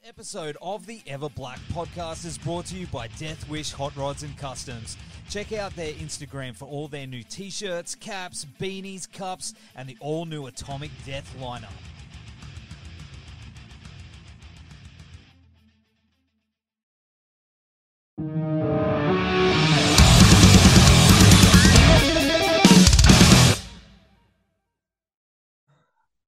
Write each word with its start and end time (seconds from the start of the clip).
This 0.00 0.08
episode 0.10 0.56
of 0.60 0.86
the 0.86 1.00
Ever 1.06 1.28
Black 1.28 1.58
podcast 1.72 2.24
is 2.24 2.36
brought 2.36 2.66
to 2.66 2.76
you 2.76 2.86
by 2.88 3.08
Death 3.18 3.48
Wish 3.48 3.72
Hot 3.72 3.96
Rods 3.96 4.22
and 4.22 4.36
Customs. 4.36 4.96
Check 5.30 5.52
out 5.52 5.74
their 5.76 5.92
Instagram 5.94 6.54
for 6.54 6.66
all 6.66 6.88
their 6.88 7.06
new 7.06 7.22
t 7.22 7.48
shirts, 7.50 7.94
caps, 7.94 8.46
beanies, 8.60 9.10
cups, 9.10 9.54
and 9.76 9.88
the 9.88 9.96
all 10.00 10.24
new 10.26 10.46
Atomic 10.46 10.90
Death 11.06 11.34
lineup. 11.40 11.68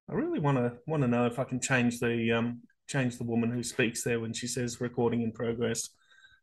I 0.08 0.14
really 0.14 0.40
want 0.40 0.58
to 0.58 0.72
want 0.86 1.02
to 1.02 1.08
know 1.08 1.26
if 1.26 1.38
I 1.38 1.44
can 1.44 1.60
change 1.60 2.00
the 2.00 2.32
um 2.32 2.62
change 2.90 3.16
the 3.18 3.24
woman 3.24 3.50
who 3.50 3.62
speaks 3.62 4.02
there 4.02 4.18
when 4.20 4.32
she 4.32 4.46
says 4.48 4.80
recording 4.80 5.22
in 5.22 5.30
progress. 5.32 5.90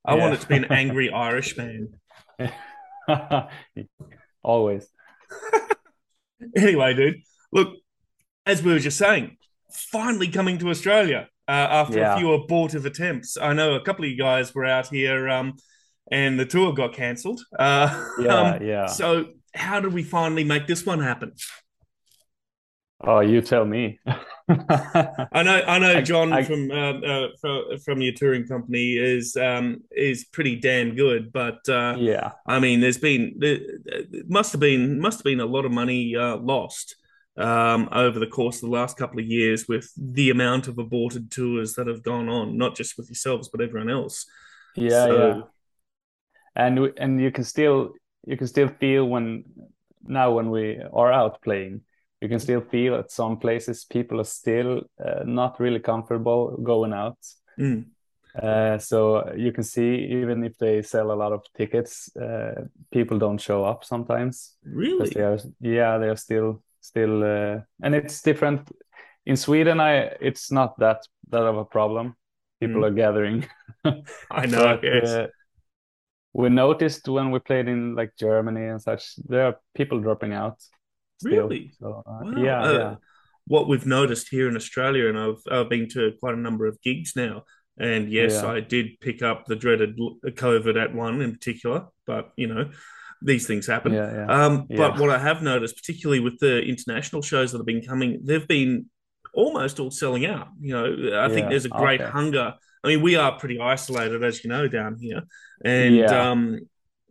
I 0.06 0.16
Yeah. 0.16 0.22
want 0.22 0.34
it 0.36 0.42
to 0.42 0.48
be 0.48 0.56
an 0.56 0.66
angry 0.72 1.12
Irish 1.28 1.58
man. 1.58 1.90
Always. 4.44 4.88
Anyway, 6.56 6.94
dude, 6.94 7.16
look, 7.52 7.70
as 8.46 8.62
we 8.62 8.72
were 8.72 8.78
just 8.78 9.00
saying, 9.00 9.38
finally 9.72 10.28
coming 10.28 10.60
to 10.60 10.70
Australia 10.70 11.28
uh, 11.48 11.52
after 11.52 11.98
Yeah. 11.98 12.14
a 12.14 12.18
few 12.20 12.32
abortive 12.34 12.86
attempts. 12.86 13.38
I 13.42 13.54
know 13.54 13.74
a 13.74 13.82
couple 13.82 14.06
of 14.06 14.12
you 14.12 14.18
guys 14.18 14.54
were 14.54 14.64
out 14.64 14.86
here, 14.88 15.28
um, 15.30 15.56
and 16.12 16.40
the 16.40 16.46
tour 16.46 16.74
got 16.74 16.94
cancelled. 16.94 17.42
Uh, 17.58 17.90
Yeah, 18.20 18.36
um, 18.36 18.62
yeah. 18.64 18.86
So, 18.86 19.34
how 19.56 19.80
did 19.80 19.94
we 19.94 20.04
finally 20.04 20.44
make 20.44 20.68
this 20.68 20.86
one 20.86 21.00
happen? 21.00 21.34
Oh, 23.02 23.22
you 23.22 23.42
tell 23.42 23.66
me. 23.66 24.00
I 24.50 25.44
know, 25.44 25.62
I 25.68 25.78
know, 25.80 26.02
John 26.02 26.32
I- 26.32 26.44
from 26.44 26.72
um, 26.72 27.04
uh, 27.06 27.28
from 27.42 27.64
from 27.84 28.02
your 28.02 28.14
touring 28.14 28.48
company 28.48 28.94
is 28.98 29.36
um, 29.36 29.82
is 29.92 30.24
pretty 30.26 30.56
damn 30.56 30.96
good, 30.96 31.32
but 31.34 31.68
uh, 31.68 31.96
Yeah, 31.98 32.32
I 32.46 32.60
mean, 32.60 32.80
there's 32.80 32.98
been 32.98 33.36
there 33.40 33.58
it 33.86 34.30
must 34.30 34.54
have 34.54 34.62
been 34.62 35.00
must 35.00 35.20
have 35.20 35.26
been 35.26 35.42
a 35.42 35.46
lot 35.46 35.66
of 35.66 35.72
money 35.72 36.16
uh, 36.16 36.38
lost 36.38 36.96
um, 37.36 37.90
over 37.92 38.20
the 38.20 38.28
course 38.28 38.58
of 38.58 38.70
the 38.70 38.76
last 38.76 38.98
couple 38.98 39.20
of 39.20 39.26
years 39.26 39.68
with 39.68 39.92
the 39.98 40.30
amount 40.30 40.68
of 40.68 40.78
aborted 40.78 41.30
tours 41.30 41.74
that 41.74 41.88
have 41.88 42.02
gone 42.02 42.30
on, 42.30 42.58
not 42.58 42.76
just 42.76 42.98
with 42.98 43.10
yourselves 43.10 43.50
but 43.50 43.62
everyone 43.62 43.90
else. 43.90 44.26
yeah, 44.76 45.06
So- 45.06 45.18
yeah. 45.18 45.42
And 46.56 46.92
and 46.98 47.22
you 47.22 47.32
can 47.32 47.44
still 47.44 47.94
you 48.26 48.36
can 48.38 48.48
still 48.48 48.68
feel 48.80 49.06
when 49.06 49.44
now 50.04 50.32
when 50.32 50.50
we 50.50 50.80
are 50.92 51.12
out 51.12 51.42
playing, 51.44 51.82
you 52.22 52.30
can 52.30 52.40
still 52.40 52.62
feel 52.62 52.96
at 52.96 53.12
some 53.12 53.38
places 53.38 53.86
people 53.86 54.20
are 54.20 54.26
still 54.26 54.82
uh, 55.04 55.24
not 55.26 55.60
really 55.60 55.80
comfortable 55.80 56.58
going 56.64 56.94
out. 56.94 57.18
Mm. 57.60 57.86
Uh, 58.42 58.78
so 58.78 59.34
you 59.36 59.52
can 59.52 59.64
see 59.64 59.96
even 60.22 60.44
if 60.44 60.58
they 60.58 60.82
sell 60.84 61.12
a 61.12 61.16
lot 61.16 61.32
of 61.32 61.42
tickets, 61.56 62.16
uh, 62.18 62.66
people 62.92 63.18
don't 63.18 63.42
show 63.42 63.64
up 63.64 63.84
sometimes. 63.84 64.56
Really? 64.64 65.10
they 65.10 65.22
are 65.24 65.40
yeah 65.60 65.98
they 65.98 66.10
are 66.10 66.16
still 66.18 66.62
still 66.82 67.24
uh, 67.24 67.62
and 67.82 67.96
it's 67.96 68.22
different 68.22 68.70
in 69.26 69.36
Sweden 69.36 69.80
I 69.80 70.16
it's 70.22 70.52
not 70.52 70.78
that 70.80 71.02
that 71.30 71.44
of 71.44 71.58
a 71.58 71.66
problem 71.66 72.16
people 72.60 72.82
Mm. 72.82 72.88
are 72.88 72.92
gathering 72.96 73.46
I 74.32 74.46
know. 74.52 74.80
But, 74.82 75.04
uh, 75.06 75.28
we 76.34 76.50
noticed 76.50 77.08
when 77.08 77.32
we 77.32 77.40
played 77.40 77.68
in 77.68 77.96
like 77.96 78.12
Germany 78.20 78.66
and 78.68 78.82
such 78.82 79.16
there 79.28 79.46
are 79.48 79.56
people 79.76 80.00
dropping 80.00 80.34
out 80.34 80.58
still 81.18 81.32
Really? 81.48 81.72
so 81.80 82.04
uh, 82.06 82.20
Wow. 82.24 82.44
yeah 82.48 82.62
Uh, 82.62 82.74
yeah 82.74 82.96
What 83.48 83.68
we've 83.70 83.86
noticed 83.86 84.28
here 84.30 84.48
in 84.50 84.56
Australia, 84.56 85.08
and 85.10 85.18
I've 85.18 85.42
I've 85.50 85.70
been 85.70 85.88
to 85.96 86.02
quite 86.20 86.36
a 86.36 86.42
number 86.48 86.66
of 86.68 86.76
gigs 86.82 87.14
now, 87.16 87.44
and 87.80 88.12
yes, 88.12 88.34
Yeah. 88.34 88.52
I 88.56 88.60
did 88.60 88.86
pick 89.00 89.22
up 89.30 89.46
the 89.46 89.56
dreaded 89.56 89.92
COVID 90.44 90.76
at 90.84 90.94
one 90.94 91.22
in 91.26 91.32
particular, 91.38 91.80
but 92.06 92.24
you 92.36 92.48
know, 92.52 92.64
these 93.30 93.48
things 93.50 93.66
happen. 93.68 93.94
yeah 93.94 94.10
yeah 94.20 94.28
Um, 94.38 94.54
Yeah. 94.70 94.78
But 94.82 94.92
what 95.00 95.10
I 95.10 95.20
have 95.30 95.40
noticed, 95.42 95.76
particularly 95.82 96.20
with 96.28 96.38
the 96.40 96.56
international 96.74 97.22
shows 97.32 97.48
that 97.52 97.60
have 97.60 97.66
been 97.74 97.86
coming, 97.92 98.10
they've 98.28 98.48
been 98.60 98.72
almost 99.34 99.80
all 99.80 99.92
selling 99.92 100.26
out. 100.26 100.48
You 100.68 100.74
know, 100.76 100.86
I 101.26 101.28
think 101.34 101.44
there's 101.50 101.66
a 101.66 101.70
great 101.84 102.02
okay. 102.02 102.12
hunger. 102.12 102.48
I 102.84 102.88
mean, 102.90 103.02
we 103.10 103.16
are 103.16 103.32
pretty 103.40 103.60
isolated, 103.60 104.24
as 104.30 104.44
you 104.44 104.50
know, 104.50 104.68
down 104.68 104.94
here, 105.00 105.22
and 105.64 105.96
um, 106.22 106.42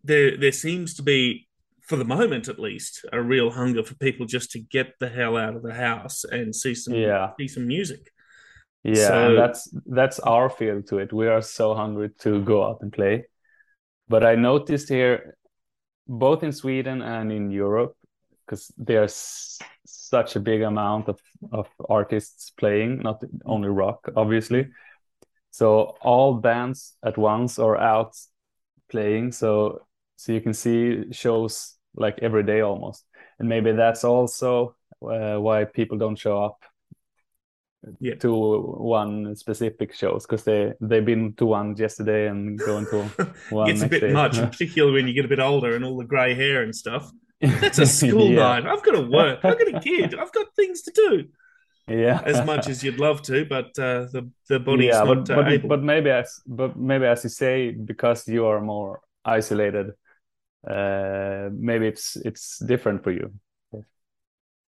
there 0.05 0.37
there 0.43 0.53
seems 0.53 0.95
to 0.99 1.03
be, 1.03 1.49
for 1.87 1.97
the 1.97 2.05
moment 2.05 2.49
at 2.49 2.59
least, 2.59 3.05
a 3.13 3.21
real 3.23 3.51
hunger 3.51 3.83
for 3.85 3.95
people 3.97 4.27
just 4.27 4.51
to 4.53 4.59
get 4.59 4.95
the 4.99 5.09
hell 5.09 5.37
out 5.37 5.55
of 5.57 5.63
the 5.63 5.75
house 5.75 6.25
and 6.25 6.55
see 6.55 6.75
some 6.75 6.95
Yeah. 6.95 7.31
see 7.39 7.49
some 7.49 7.67
music. 7.67 8.13
Yeah, 8.83 9.09
So- 9.09 9.29
and 9.29 9.39
that's 9.39 9.63
that's 9.87 10.19
our 10.21 10.49
feel 10.51 10.83
to 10.83 10.99
it. 10.99 11.13
We 11.13 11.29
are 11.29 11.43
so 11.43 11.75
hungry 11.75 12.11
to 12.21 12.43
go 12.43 12.65
out 12.65 12.83
and 12.83 12.93
play. 12.93 13.27
But 14.09 14.23
I 14.25 14.35
noticed 14.37 14.89
here, 14.89 15.37
both 16.07 16.43
in 16.43 16.53
Sweden 16.53 17.03
and 17.03 17.33
in 17.33 17.51
Europe, 17.51 17.95
because 18.47 18.73
there's 18.77 19.59
such 19.85 20.37
a 20.37 20.41
big 20.41 20.63
amount 20.63 21.09
of, 21.09 21.21
of 21.53 21.69
artists 21.89 22.51
playing, 22.51 22.99
not 23.03 23.23
only 23.45 23.69
rock, 23.69 24.09
obviously. 24.17 24.69
So 25.51 25.97
all 26.01 26.35
bands 26.35 26.97
at 27.03 27.17
once 27.19 27.59
are 27.59 27.77
out 27.77 28.15
playing. 28.89 29.33
So 29.33 29.81
so 30.17 30.33
you 30.33 30.41
can 30.41 30.55
see 30.55 31.13
shows 31.13 31.76
like 31.97 32.19
every 32.23 32.43
day 32.45 32.61
almost. 32.61 33.05
And 33.39 33.49
maybe 33.49 33.73
that's 33.73 34.05
also 34.05 34.77
uh, 35.03 35.37
why 35.37 35.65
people 35.65 35.99
don't 35.99 36.19
show 36.19 36.43
up 36.45 36.59
Yeah. 38.01 38.17
to 38.17 38.31
one 38.79 39.37
specific 39.37 39.95
shows 39.95 40.27
because 40.27 40.45
they 40.45 40.73
they've 40.81 41.05
been 41.05 41.35
to 41.35 41.47
one 41.47 41.77
yesterday 41.77 42.27
and 42.29 42.59
going 42.59 42.87
to 42.87 43.05
one 43.51 43.69
Gets 43.69 43.83
a 43.83 43.89
bit 43.89 44.01
day. 44.01 44.13
much, 44.13 44.37
particularly 44.51 44.95
when 44.95 45.09
you 45.09 45.15
get 45.15 45.25
a 45.25 45.29
bit 45.29 45.39
older 45.41 45.75
and 45.77 45.85
all 45.85 45.97
the 45.97 46.05
grey 46.05 46.35
hair 46.35 46.63
and 46.63 46.75
stuff. 46.75 47.11
That's 47.41 47.79
a 47.79 47.87
school 48.01 48.31
Yeah. 48.31 48.61
night. 48.61 48.67
I've 48.67 48.83
got 48.83 48.93
to 48.93 49.03
work. 49.03 49.45
I've 49.45 49.59
got 49.59 49.75
a 49.75 49.81
kid. 49.81 50.15
I've 50.19 50.33
got 50.33 50.47
things 50.57 50.83
to 50.83 50.91
do. 50.93 51.25
Yeah, 51.89 52.21
as 52.25 52.45
much 52.45 52.67
as 52.69 52.83
you'd 52.83 52.99
love 52.99 53.23
to, 53.31 53.45
but 53.45 53.67
uh, 53.79 54.07
the 54.13 54.29
the 54.49 54.59
body's 54.59 54.87
yeah, 54.87 55.05
not 55.05 55.27
but 55.27 55.31
uh, 55.31 55.37
but, 55.37 55.53
able. 55.53 55.69
but 55.69 55.83
maybe 55.85 56.11
as 56.11 56.41
but 56.45 56.77
maybe 56.77 57.05
as 57.07 57.23
you 57.23 57.31
say 57.31 57.71
because 57.71 58.27
you 58.27 58.45
are 58.47 58.61
more 58.61 59.01
isolated, 59.25 59.93
uh, 60.67 61.49
maybe 61.53 61.87
it's 61.87 62.17
it's 62.17 62.59
different 62.59 63.05
for 63.05 63.13
you. 63.13 63.33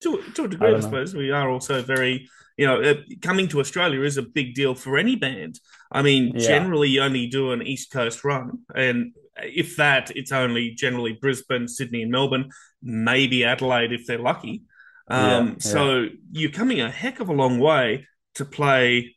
to, 0.03 0.23
to 0.35 0.43
a 0.43 0.45
I 0.45 0.49
degree, 0.49 0.69
I, 0.69 0.71
don't 0.73 0.83
suppose 0.83 1.15
we 1.15 1.31
are 1.31 1.51
also 1.51 1.83
very, 1.83 2.29
you 2.57 2.67
know, 2.67 2.81
uh, 2.81 2.95
coming 3.21 3.49
to 3.49 3.61
Australia 3.61 4.03
is 4.03 4.17
a 4.17 4.23
big 4.23 4.55
deal 4.55 4.75
for 4.75 4.97
any 4.97 5.17
band. 5.17 5.59
I 5.91 6.03
mean, 6.03 6.33
Yeah. 6.35 6.47
generally 6.49 6.89
you 6.89 7.03
only 7.03 7.27
do 7.27 7.53
an 7.53 7.63
East 7.63 7.91
Coast 7.91 8.25
run, 8.25 8.61
and 8.75 9.13
if 9.43 9.77
that, 9.77 10.11
it's 10.17 10.33
only 10.33 10.71
generally 10.71 11.15
Brisbane, 11.21 11.69
Sydney, 11.69 12.03
and 12.03 12.13
Melbourne, 12.13 12.51
maybe 12.83 13.45
Adelaide 13.45 13.93
if 13.93 14.07
they're 14.07 14.19
lucky. 14.19 14.63
Um, 15.11 15.49
Yeah, 15.49 15.55
So 15.59 16.09
you're 16.33 16.51
coming 16.51 16.81
a 16.81 16.91
heck 16.91 17.21
of 17.21 17.29
a 17.29 17.33
long 17.33 17.59
way 17.59 18.07
to 18.35 18.45
play 18.45 19.17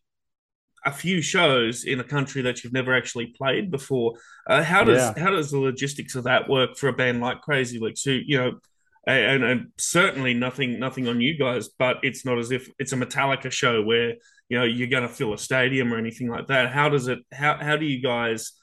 a 0.85 0.91
few 0.91 1.21
shows 1.21 1.83
in 1.83 1.99
a 1.99 2.03
country 2.03 2.41
that 2.41 2.63
you've 2.63 2.73
never 2.73 2.95
actually 2.95 3.27
played 3.27 3.69
before. 3.69 4.13
Uh, 4.49 4.63
how 4.63 4.83
does 4.83 4.97
Yeah. 4.97 5.23
how 5.23 5.31
does 5.31 5.51
the 5.51 5.59
logistics 5.59 6.15
of 6.15 6.23
that 6.23 6.49
work 6.49 6.75
for 6.77 6.89
a 6.89 6.93
band 6.93 7.21
like 7.21 7.41
Crazy 7.41 7.79
Lixx? 7.79 8.03
Who 8.05 8.11
you 8.25 8.37
know, 8.37 8.59
and, 9.07 9.43
and 9.43 9.67
certainly 9.77 10.33
nothing 10.33 10.79
nothing 10.79 11.07
on 11.07 11.21
you 11.21 11.37
guys, 11.37 11.69
but 11.69 11.97
it's 12.03 12.25
not 12.25 12.39
as 12.39 12.51
if 12.51 12.69
it's 12.79 12.93
a 12.93 12.97
Metallica 12.97 13.51
show 13.51 13.81
where 13.83 14.15
you 14.49 14.57
know 14.57 14.63
you're 14.63 14.87
going 14.89 15.07
to 15.07 15.13
fill 15.13 15.33
a 15.33 15.37
stadium 15.37 15.93
or 15.93 15.97
anything 15.97 16.29
like 16.29 16.47
that. 16.47 16.71
How 16.71 16.89
does 16.89 17.07
it? 17.07 17.19
How 17.31 17.57
how 17.57 17.77
do 17.77 17.85
you 17.85 18.01
guys 18.01 18.53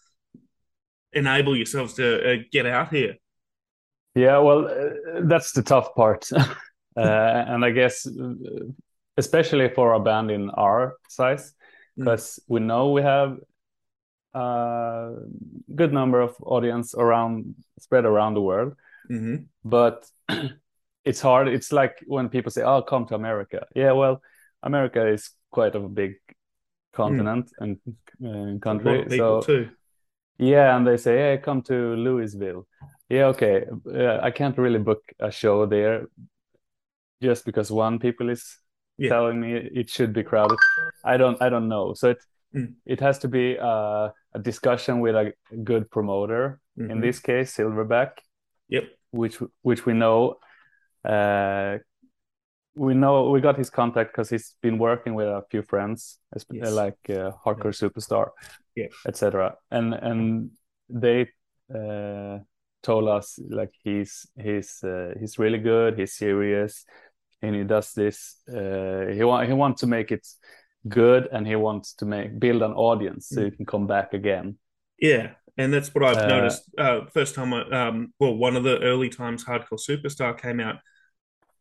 enable 1.13 1.57
yourselves 1.57 1.95
to 1.95 2.33
uh, 2.33 2.37
get 2.53 2.67
out 2.67 2.93
here? 2.93 3.15
Yeah, 4.15 4.39
well, 4.39 4.67
uh, 4.67 5.21
that's 5.23 5.53
the 5.53 5.63
tough 5.63 5.95
part. 5.95 6.29
uh, 6.97 7.01
and 7.01 7.65
I 7.65 7.71
guess, 7.71 8.07
uh, 8.07 8.35
especially 9.17 9.69
for 9.69 9.93
a 9.93 10.01
band 10.01 10.31
in 10.31 10.51
our 10.51 10.97
size, 11.09 11.53
Mm. 11.99 12.05
because 12.05 12.41
we 12.49 12.61
know 12.61 12.93
we 12.93 13.03
have 13.03 13.39
a 14.35 15.15
good 15.75 15.93
number 15.93 16.21
of 16.21 16.37
audience 16.43 16.95
around, 16.95 17.55
spread 17.79 18.05
around 18.05 18.35
the 18.35 18.43
world, 18.43 18.75
hmm 19.09 19.49
but 19.65 20.07
it's 21.05 21.21
hard. 21.21 21.49
It's 21.49 21.73
like 21.73 21.99
when 22.07 22.29
people 22.29 22.51
say, 22.51 22.63
"Oh, 22.63 22.83
come 22.83 23.07
to 23.09 23.15
America." 23.15 23.67
Yeah, 23.75 23.93
well, 23.93 24.23
America 24.63 25.07
is 25.09 25.31
quite 25.51 25.75
of 25.75 25.85
a 25.85 25.89
big 25.89 26.15
continent 26.95 27.51
and 27.61 27.79
uh, 28.25 28.59
country, 28.61 29.09
so 29.11 29.41
too. 29.41 29.71
yeah, 30.39 30.77
and 30.77 30.87
they 30.87 30.97
say, 30.97 31.19
"Hey, 31.19 31.39
come 31.43 31.63
to 31.63 31.97
Louisville." 31.97 32.67
Yeah, 33.09 33.27
okay. 33.27 33.67
Uh, 33.87 34.19
I 34.23 34.31
can't 34.31 34.59
really 34.59 34.79
book 34.79 35.03
a 35.21 35.31
show 35.31 35.67
there 35.67 36.07
just 37.23 37.45
because 37.45 37.71
one 37.71 37.99
people 37.99 38.29
is 38.31 38.59
Yeah. 38.99 39.09
telling 39.11 39.41
me 39.41 39.55
it 39.55 39.89
should 39.91 40.13
be 40.13 40.23
crowded. 40.23 40.59
I 41.05 41.17
don't, 41.17 41.41
I 41.41 41.49
don't 41.49 41.69
know. 41.69 41.95
So 41.95 42.11
it 42.11 42.19
Mm. 42.55 42.75
it 42.87 43.01
has 43.01 43.19
to 43.19 43.29
be 43.29 43.59
uh, 43.61 44.09
a 44.33 44.39
discussion 44.41 45.01
with 45.01 45.15
a 45.15 45.33
good 45.65 45.91
promoter. 45.91 46.61
In 46.77 46.89
Mhm. 46.89 47.03
this 47.03 47.21
case, 47.21 47.55
Silverback, 47.57 48.11
Yep. 48.69 48.85
which 49.11 49.37
which 49.63 49.85
we 49.87 49.93
know 49.93 50.39
uh, 51.05 51.79
we 52.75 52.95
know 52.95 53.31
we 53.31 53.41
got 53.41 53.59
his 53.59 53.71
contact 53.71 54.13
because 54.13 54.31
he's 54.31 54.55
been 54.63 54.79
working 54.79 55.15
with 55.15 55.27
a 55.29 55.43
few 55.51 55.63
friends, 55.63 56.21
Yes. 56.51 56.73
like 56.73 56.99
uh, 57.11 57.33
Hardcore 57.45 57.75
Superstar, 57.75 58.31
Yeah. 58.77 58.89
etc. 59.07 59.57
And 59.71 59.95
and 59.95 60.51
they 60.89 61.29
uh, 61.75 62.39
told 62.83 63.09
us 63.09 63.39
like 63.51 63.75
he's 63.85 64.27
he's 64.43 64.83
uh, 64.85 65.15
he's 65.21 65.39
really 65.39 65.59
good, 65.59 65.99
he's 65.99 66.15
serious, 66.17 66.87
and 67.43 67.55
he 67.57 67.65
does 67.65 67.93
this. 67.95 68.37
Uh, 68.49 69.07
he 69.13 69.23
want 69.25 69.47
he 69.49 69.55
wants 69.55 69.81
to 69.81 69.87
make 69.87 70.11
it 70.13 70.27
good, 70.89 71.29
and 71.33 71.47
he 71.47 71.57
wants 71.57 71.95
to 71.95 72.05
make 72.07 72.39
build 72.39 72.63
an 72.63 72.73
audience 72.73 73.29
so 73.29 73.41
Mm. 73.41 73.45
you 73.45 73.51
can 73.53 73.67
come 73.67 73.87
back 73.87 74.15
again. 74.15 74.59
Yeah, 75.01 75.33
and 75.57 75.73
that's 75.73 75.95
what 75.95 76.05
I've 76.05 76.17
Uh, 76.19 76.27
noticed. 76.27 76.63
Uh, 76.77 77.01
first 77.13 77.35
time, 77.35 77.53
I, 77.55 77.63
um, 77.71 78.13
well, 78.19 78.35
one 78.37 78.57
of 78.57 78.65
the 78.65 78.79
early 78.81 79.09
times 79.09 79.45
Hardcore 79.45 79.79
Superstar 79.79 80.37
came 80.41 80.61
out, 80.61 80.77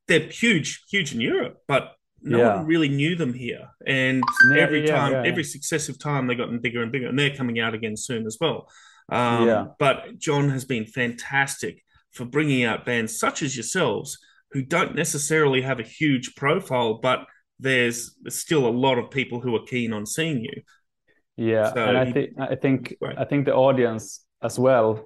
they're 0.07 0.29
huge, 0.29 0.85
huge 0.89 1.13
in 1.13 1.21
Europe, 1.21 1.62
but 1.68 1.94
no 2.21 2.39
Yeah. 2.39 2.56
one 2.57 2.65
really 2.65 2.89
knew 2.89 3.15
them 3.15 3.33
here. 3.33 3.69
And 3.85 4.23
Yeah, 4.50 4.63
every 4.63 4.85
yeah, 4.85 4.91
time, 4.91 5.25
every 5.25 5.44
successive 5.44 6.00
time, 6.00 6.27
they've 6.27 6.38
gotten 6.38 6.59
bigger 6.59 6.81
and 6.81 6.91
bigger, 6.91 7.07
and 7.07 7.19
they're 7.19 7.35
coming 7.35 7.59
out 7.59 7.73
again 7.73 7.95
soon 7.97 8.25
as 8.25 8.38
well. 8.39 8.69
Um, 9.09 9.47
Yeah. 9.47 9.68
But 9.80 10.18
John 10.18 10.50
has 10.50 10.65
been 10.65 10.85
fantastic 10.85 11.83
for 12.12 12.25
bringing 12.25 12.63
out 12.63 12.85
bands 12.85 13.18
such 13.19 13.41
as 13.44 13.56
yourselves 13.56 14.18
who 14.51 14.61
don't 14.61 14.95
necessarily 14.95 15.61
have 15.61 15.79
a 15.79 15.83
huge 15.83 16.35
profile, 16.35 16.99
but 17.01 17.19
there's 17.59 18.15
still 18.29 18.67
a 18.67 18.69
lot 18.85 18.97
of 18.97 19.09
people 19.11 19.39
who 19.41 19.55
are 19.55 19.65
keen 19.65 19.94
on 19.94 20.05
seeing 20.05 20.44
you. 20.44 20.61
Yeah, 21.35 21.73
So 21.73 21.85
and 21.85 21.97
I 21.97 22.11
think 22.11 22.29
I 22.39 22.55
think 22.55 22.95
Right. 23.01 23.17
I 23.17 23.25
think 23.25 23.45
the 23.45 23.55
audience 23.55 24.25
as 24.41 24.59
well 24.59 25.05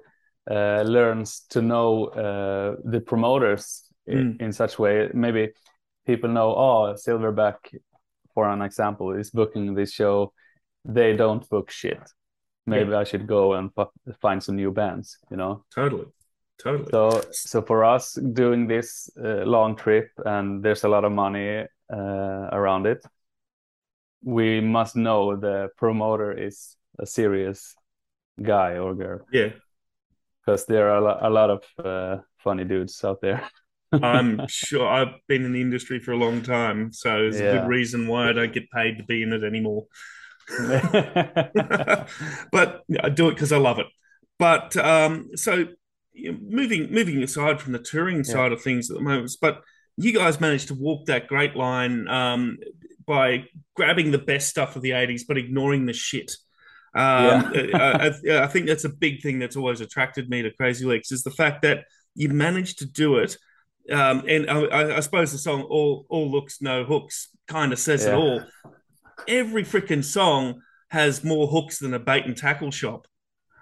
uh, 0.50 0.82
learns 0.82 1.46
to 1.50 1.60
know 1.62 2.06
uh, 2.06 2.76
the 2.92 3.00
promoters 3.00 3.84
i- 4.08 4.12
Mm. 4.14 4.40
in 4.42 4.52
such 4.52 4.78
way. 4.78 5.08
Maybe 5.14 5.52
people 6.06 6.30
know, 6.30 6.50
oh, 6.56 6.94
Silverback, 6.94 7.56
for 8.34 8.48
an 8.48 8.62
example, 8.62 9.12
is 9.20 9.30
booking 9.30 9.74
this 9.74 9.92
show. 9.92 10.32
They 10.84 11.16
don't 11.16 11.48
book 11.48 11.70
shit. 11.70 12.00
Maybe 12.66 12.92
I 12.94 13.04
should 13.04 13.26
go 13.26 13.52
and 13.54 13.70
find 14.20 14.42
some 14.42 14.56
new 14.56 14.72
bands. 14.72 15.18
You 15.30 15.36
know. 15.36 15.64
Totally, 15.74 16.06
totally. 16.58 16.88
So 16.90 17.22
so 17.30 17.62
for 17.62 17.84
us 17.84 18.14
doing 18.14 18.66
this 18.66 19.10
uh, 19.22 19.44
long 19.44 19.76
trip 19.76 20.10
and 20.24 20.62
there's 20.62 20.84
a 20.84 20.88
lot 20.88 21.04
of 21.04 21.12
money 21.12 21.66
uh, 21.92 22.48
around 22.52 22.86
it, 22.86 23.04
we 24.24 24.60
must 24.60 24.96
know 24.96 25.36
the 25.36 25.68
promoter 25.76 26.32
is 26.32 26.76
a 26.98 27.06
serious 27.06 27.74
guy 28.42 28.78
or 28.78 28.94
girl 28.94 29.26
yeah. 29.32 29.50
because 30.40 30.66
there 30.66 30.90
are 30.90 30.98
a, 30.98 31.00
lo- 31.00 31.18
a 31.22 31.30
lot 31.30 31.50
of 31.50 31.64
uh, 31.84 32.22
funny 32.38 32.64
dudes 32.64 33.04
out 33.04 33.20
there. 33.20 33.48
I'm 33.92 34.46
sure 34.48 34.88
I've 34.88 35.14
been 35.28 35.44
in 35.44 35.52
the 35.52 35.60
industry 35.60 35.98
for 36.00 36.12
a 36.12 36.16
long 36.16 36.42
time, 36.42 36.92
so 36.92 37.10
there's 37.10 37.40
a 37.40 37.58
good 37.58 37.68
reason 37.68 38.06
why 38.06 38.28
I 38.28 38.32
don't 38.32 38.52
get 38.52 38.70
paid 38.70 38.98
to 38.98 39.04
be 39.04 39.22
in 39.22 39.32
it 39.32 39.44
anymore. 39.44 39.86
but 42.52 42.82
I 43.02 43.08
do 43.10 43.28
it 43.28 43.34
because 43.34 43.52
I 43.52 43.58
love 43.58 43.78
it. 43.78 43.86
But 44.38 44.76
um, 44.76 45.28
so 45.34 45.66
moving 46.14 46.92
moving 46.92 47.22
aside 47.22 47.60
from 47.60 47.72
the 47.72 47.78
touring 47.78 48.24
side 48.24 48.52
of 48.52 48.62
things 48.62 48.90
at 48.90 48.96
the 48.96 49.02
moment, 49.02 49.30
but 49.40 49.62
you 49.96 50.12
guys 50.12 50.40
managed 50.40 50.68
to 50.68 50.74
walk 50.74 51.06
that 51.06 51.26
great 51.26 51.56
line 51.56 52.08
um, 52.08 52.58
by 53.06 53.44
grabbing 53.74 54.10
the 54.10 54.18
best 54.18 54.48
stuff 54.48 54.76
of 54.76 54.82
the 54.82 54.90
'80s, 54.90 55.22
but 55.26 55.38
ignoring 55.38 55.86
the 55.86 55.92
shit. 55.92 56.32
Um, 56.94 57.52
I, 57.74 58.12
I, 58.28 58.42
I 58.44 58.46
think 58.46 58.66
that's 58.66 58.84
a 58.84 58.90
big 58.90 59.22
thing 59.22 59.38
that's 59.38 59.56
always 59.56 59.80
attracted 59.80 60.28
me 60.28 60.42
to 60.42 60.50
Crazy 60.50 60.84
Lixx 60.84 61.12
is 61.12 61.22
the 61.22 61.30
fact 61.30 61.62
that 61.62 61.84
you 62.14 62.28
managed 62.28 62.78
to 62.80 62.86
do 62.86 63.16
it. 63.16 63.36
Um, 63.90 64.24
and 64.28 64.48
I, 64.48 64.96
I 64.96 65.00
suppose 65.00 65.32
the 65.32 65.38
song 65.38 65.62
"All 65.62 66.06
All 66.08 66.30
Looks 66.30 66.60
No 66.60 66.84
Hooks" 66.84 67.28
kind 67.48 67.72
of 67.72 67.78
says 67.78 68.06
it 68.06 68.14
all. 68.14 68.42
Every 69.28 69.64
freaking 69.64 70.04
song 70.04 70.62
has 70.88 71.24
more 71.24 71.46
hooks 71.48 71.78
than 71.78 71.94
a 71.94 71.98
bait 71.98 72.26
and 72.26 72.36
tackle 72.36 72.70
shop. 72.70 73.06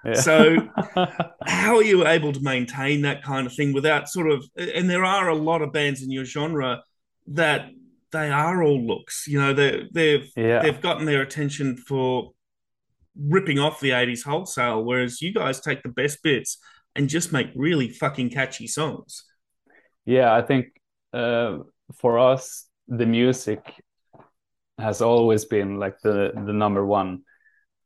Yeah. 0.05 0.15
So- 0.15 0.57
How 1.47 1.77
are 1.77 1.83
you 1.83 2.07
able 2.07 2.33
to 2.33 2.41
maintain 2.41 3.03
that 3.03 3.23
kind 3.23 3.47
of 3.47 3.53
thing 3.55 3.73
without 3.73 4.09
sort 4.09 4.31
of? 4.31 4.45
And 4.57 4.89
there 4.89 5.05
are 5.05 5.29
a 5.29 5.35
lot 5.35 5.63
of 5.63 5.73
bands 5.73 6.03
in 6.03 6.11
your 6.11 6.25
genre 6.25 6.83
that 7.29 7.71
they 8.13 8.31
are 8.31 8.63
all 8.63 8.81
looks. 8.81 9.27
You 9.29 9.41
know, 9.41 9.53
they 9.55 9.89
they've 9.93 10.31
yeah, 10.37 10.63
they've 10.63 10.81
gotten 10.81 11.07
their 11.07 11.23
attention 11.23 11.77
for 11.77 12.33
ripping 13.17 13.59
off 13.59 13.81
the 13.81 13.91
80s 13.91 14.25
wholesale, 14.25 14.83
whereas 14.85 15.21
you 15.21 15.33
guys 15.33 15.61
take 15.61 15.83
the 15.83 15.89
best 15.91 16.23
bits 16.23 16.59
and 16.97 17.09
just 17.09 17.33
make 17.33 17.49
really 17.55 17.89
fucking 17.89 18.31
catchy 18.31 18.67
songs. 18.67 19.25
yeah. 20.07 20.33
I 20.35 20.43
think 20.43 20.67
uh, 21.13 21.59
for 21.95 22.19
us, 22.19 22.67
the 22.89 23.07
music 23.07 23.61
has 24.79 25.03
always 25.03 25.45
been 25.45 25.77
like 25.79 26.01
the 26.03 26.33
the 26.47 26.53
number 26.53 26.85
one 26.87 27.23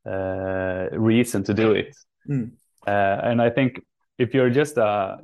uh, 0.07 0.89
reason 0.93 1.43
to 1.45 1.55
do 1.55 1.73
it. 1.73 1.97
Mm. 2.29 2.53
Uh, 2.87 3.21
and 3.23 3.41
I 3.43 3.51
think 3.51 3.81
if 4.19 4.35
you're 4.35 4.51
just 4.51 4.79
uh, 4.79 5.17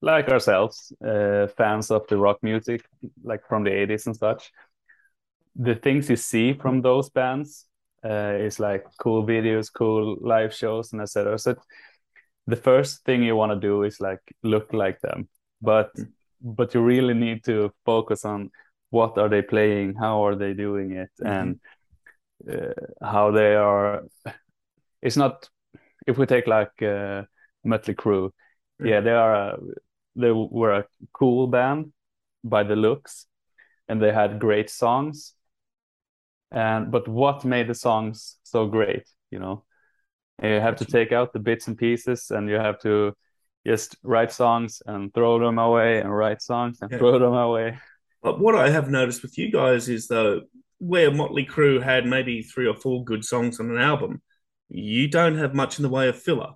like 0.00 0.28
ourselves, 0.28 0.92
uh, 1.04 1.46
fans 1.56 1.90
of 1.90 2.06
the 2.08 2.16
rock 2.16 2.38
music, 2.42 2.84
like 3.22 3.46
from 3.48 3.64
the 3.64 3.70
80s 3.70 4.06
and 4.06 4.16
such, 4.16 4.52
the 5.56 5.74
things 5.74 6.10
you 6.10 6.16
see 6.16 6.52
from 6.52 6.82
those 6.82 7.10
bands 7.10 7.66
uh, 8.04 8.34
is 8.38 8.60
like 8.60 8.84
cool 8.98 9.24
videos, 9.24 9.70
cool 9.72 10.16
live 10.20 10.52
shows, 10.52 10.92
and 10.92 11.02
etc. 11.02 11.38
So 11.38 11.54
the 12.46 12.56
first 12.56 13.04
thing 13.04 13.22
you 13.22 13.36
want 13.36 13.52
to 13.52 13.68
do 13.68 13.82
is 13.84 14.00
like 14.00 14.20
look 14.42 14.72
like 14.72 15.00
them, 15.00 15.28
but 15.62 15.90
Mm. 15.96 16.08
but 16.56 16.74
you 16.74 16.82
really 16.82 17.14
need 17.14 17.42
to 17.44 17.72
focus 17.86 18.24
on 18.24 18.50
what 18.90 19.16
are 19.18 19.28
they 19.30 19.42
playing, 19.42 19.94
how 19.94 20.26
are 20.26 20.36
they 20.36 20.52
doing 20.54 20.92
it, 20.92 21.10
Mhm. 21.20 21.30
and 21.30 21.60
how 23.02 23.30
they 23.30 23.54
are. 23.54 24.02
It's 25.02 25.16
not 25.16 25.48
if 26.06 26.18
we 26.18 26.26
take 26.26 26.46
like 26.46 26.82
uh, 26.82 27.24
Mötley 27.64 27.94
Crüe, 27.94 28.30
Mm. 28.80 28.88
yeah, 28.88 29.00
they 29.00 29.12
are 29.12 29.34
a, 29.34 29.58
they 30.16 30.32
were 30.32 30.72
a 30.72 30.84
cool 31.12 31.46
band 31.46 31.92
by 32.42 32.64
the 32.64 32.74
looks, 32.74 33.26
and 33.88 34.02
they 34.02 34.12
had 34.12 34.40
great 34.40 34.68
songs. 34.68 35.34
And 36.50 36.90
but 36.90 37.06
what 37.08 37.44
made 37.44 37.68
the 37.68 37.74
songs 37.74 38.36
so 38.42 38.66
great? 38.66 39.08
You 39.30 39.38
know, 39.38 39.64
you 40.42 40.60
have 40.60 40.76
to 40.76 40.84
take 40.84 41.12
out 41.12 41.32
the 41.32 41.38
bits 41.38 41.68
and 41.68 41.78
pieces, 41.78 42.30
and 42.30 42.48
you 42.48 42.56
have 42.56 42.78
to 42.80 43.12
just 43.66 43.96
write 44.02 44.32
songs 44.32 44.82
and 44.86 45.12
throw 45.14 45.38
them 45.38 45.58
away, 45.58 46.00
and 46.00 46.10
write 46.10 46.42
songs 46.42 46.78
and 46.82 46.90
Yeah. 46.90 46.98
throw 46.98 47.18
them 47.18 47.34
away. 47.34 47.78
But 48.22 48.40
what 48.40 48.54
I 48.54 48.70
have 48.70 48.90
noticed 48.90 49.22
with 49.22 49.38
you 49.38 49.50
guys 49.52 49.88
is 49.88 50.08
though, 50.08 50.42
where 50.86 51.10
Motley 51.10 51.46
Crue 51.46 51.82
had 51.82 52.06
maybe 52.06 52.42
three 52.42 52.66
or 52.66 52.74
four 52.74 53.04
good 53.04 53.24
songs 53.24 53.58
on 53.60 53.70
an 53.70 53.78
album, 53.78 54.20
you 54.68 55.08
don't 55.08 55.38
have 55.38 55.54
much 55.54 55.78
in 55.78 55.82
the 55.82 55.88
way 55.88 56.08
of 56.08 56.16
filler. 56.20 56.52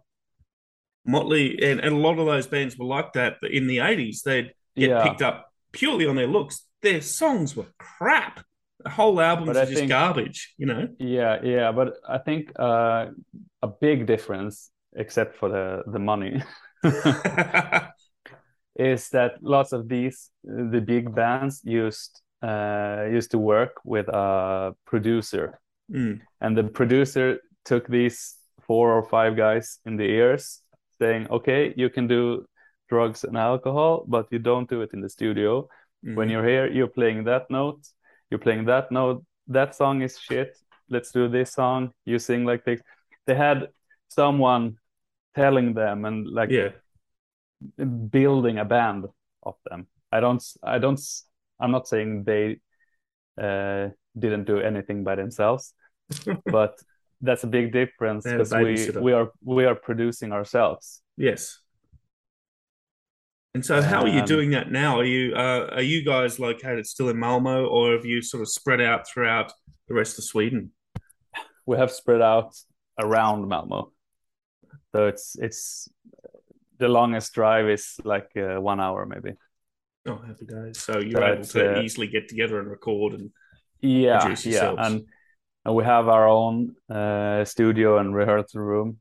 Motley 1.07 1.59
and, 1.63 1.81
and 1.81 1.95
a 1.95 1.99
lot 1.99 2.19
of 2.19 2.27
those 2.27 2.47
bands 2.47 2.77
were 2.77 2.85
like 2.85 3.13
that 3.15 3.37
But 3.41 3.53
in 3.53 3.67
the 3.67 3.79
80s. 3.79 4.23
They'd 4.23 4.53
get 4.77 4.91
Yeah. 4.91 5.03
picked 5.03 5.23
up 5.23 5.47
purely 5.73 6.07
on 6.07 6.17
their 6.17 6.27
looks. 6.27 6.67
Their 6.83 7.01
songs 7.01 7.57
were 7.57 7.67
crap. 7.79 8.45
The 8.85 8.91
whole 8.91 9.21
albums 9.21 9.57
are 9.57 9.65
just 9.67 9.79
think- 9.79 9.89
garbage, 9.89 10.55
you 10.59 10.67
know? 10.67 10.89
Yeah, 10.99 11.39
yeah, 11.43 11.73
but 11.73 11.95
I 12.09 12.19
think 12.19 12.53
uh, 12.59 13.07
a 13.63 13.69
big 13.69 14.07
difference, 14.07 14.71
except 14.95 15.37
for 15.37 15.49
the 15.49 15.83
the 15.91 15.99
money, 15.99 16.43
is 18.77 19.09
that 19.11 19.43
lots 19.43 19.73
of 19.73 19.89
these 19.89 20.31
the 20.45 20.81
big 20.81 21.13
bands 21.15 21.61
used 21.65 22.21
uh, 22.43 23.07
used 23.11 23.31
to 23.33 23.39
work 23.39 23.81
with 23.85 24.09
a 24.09 24.75
producer, 24.87 25.59
Mm, 25.91 26.21
and 26.41 26.57
the 26.57 26.65
producer 26.65 27.41
took 27.65 27.89
these 27.89 28.37
four 28.61 28.93
or 28.93 29.03
five 29.03 29.37
guys 29.37 29.81
in 29.87 29.97
the 29.97 30.05
ears, 30.05 30.63
saying, 31.01 31.27
"Okay, 31.31 31.73
you 31.77 31.89
can 31.91 32.07
do 32.07 32.47
drugs 32.91 33.25
and 33.25 33.37
alcohol, 33.37 34.05
but 34.07 34.27
you 34.31 34.39
don't 34.39 34.69
do 34.69 34.83
it 34.83 34.93
in 34.93 35.01
the 35.01 35.09
studio. 35.09 35.69
mhm. 36.05 36.15
When 36.17 36.29
you're 36.29 36.45
here, 36.47 36.67
you're 36.71 36.93
playing 36.93 37.25
that 37.25 37.51
note, 37.51 37.81
you're 38.31 38.41
playing 38.41 38.67
that 38.67 38.91
note. 38.91 39.25
That 39.47 39.75
song 39.75 40.03
is 40.03 40.19
shit. 40.19 40.57
Let's 40.89 41.11
do 41.13 41.29
this 41.29 41.53
song. 41.53 41.93
You 42.05 42.19
sing 42.19 42.45
like 42.45 42.65
this." 42.65 42.81
They 43.27 43.35
had 43.35 43.69
someone 44.09 44.77
telling 45.35 45.75
them 45.75 46.05
and 46.05 46.27
like 46.29 46.51
yeah, 46.51 46.71
building 48.11 48.59
a 48.59 48.65
band 48.65 49.07
of 49.43 49.55
them. 49.71 49.87
I 50.13 50.21
don't, 50.21 50.43
I 50.63 50.79
don't, 50.79 51.01
I'm 51.61 51.71
not 51.71 51.89
saying 51.89 52.25
they 52.25 52.61
uh, 53.41 53.89
didn't 54.19 54.45
do 54.45 54.59
anything 54.59 55.05
by 55.05 55.15
themselves, 55.17 55.75
but 56.47 56.75
that's 57.21 57.45
a 57.45 57.49
big 57.49 57.73
difference 57.73 58.25
They 58.25 58.31
had 58.31 58.41
a 58.41 58.45
because 58.45 58.97
we 58.97 59.01
we 59.01 59.13
are 59.13 59.31
we 59.45 59.65
are 59.65 59.75
producing 59.75 60.33
ourselves. 60.33 61.03
yes. 61.17 61.59
And 63.55 63.65
so, 63.65 63.83
how 63.83 64.03
are 64.03 64.09
you 64.09 64.21
Um, 64.21 64.27
doing 64.27 64.51
that 64.51 64.71
now? 64.71 64.99
Are 65.01 65.05
you 65.05 65.35
uh, 65.35 65.69
are 65.73 65.83
you 65.83 66.05
guys 66.05 66.39
located 66.39 66.87
still 66.87 67.09
in 67.09 67.19
Malmo, 67.19 67.67
or 67.67 67.93
have 67.93 68.05
you 68.05 68.23
sort 68.23 68.43
of 68.43 68.49
spread 68.49 68.81
out 68.81 69.09
throughout 69.09 69.53
the 69.89 69.95
rest 69.95 70.19
of 70.19 70.25
Sweden? 70.25 70.73
We 71.67 71.77
have 71.77 71.91
spread 71.91 72.23
out 72.23 72.55
around 72.99 73.49
Malmo, 73.49 73.93
so 74.95 75.07
it's 75.07 75.35
it's 75.41 75.89
the 76.79 76.89
longest 76.89 77.33
drive 77.35 77.69
is 77.69 77.97
like 78.05 78.31
uh, 78.37 78.61
one 78.61 78.81
hour 78.81 79.07
maybe. 79.07 79.33
Oh, 80.09 80.21
happy 80.27 80.47
days! 80.47 80.81
So 80.81 80.99
you're 80.99 81.23
able 81.23 81.45
to 81.45 81.79
uh, 81.79 81.83
easily 81.83 82.07
get 82.07 82.29
together 82.29 82.59
and 82.61 82.69
record, 82.69 83.15
and 83.15 83.31
yeah 83.81 84.21
Produce 84.21 84.47
yeah 84.47 84.75
and, 84.79 85.07
and 85.65 85.75
we 85.75 85.85
have 85.85 86.09
our 86.09 86.27
own 86.29 86.75
uh, 86.91 87.45
studio 87.45 87.99
and 87.99 88.15
rehearsal 88.15 88.61
room 88.61 88.99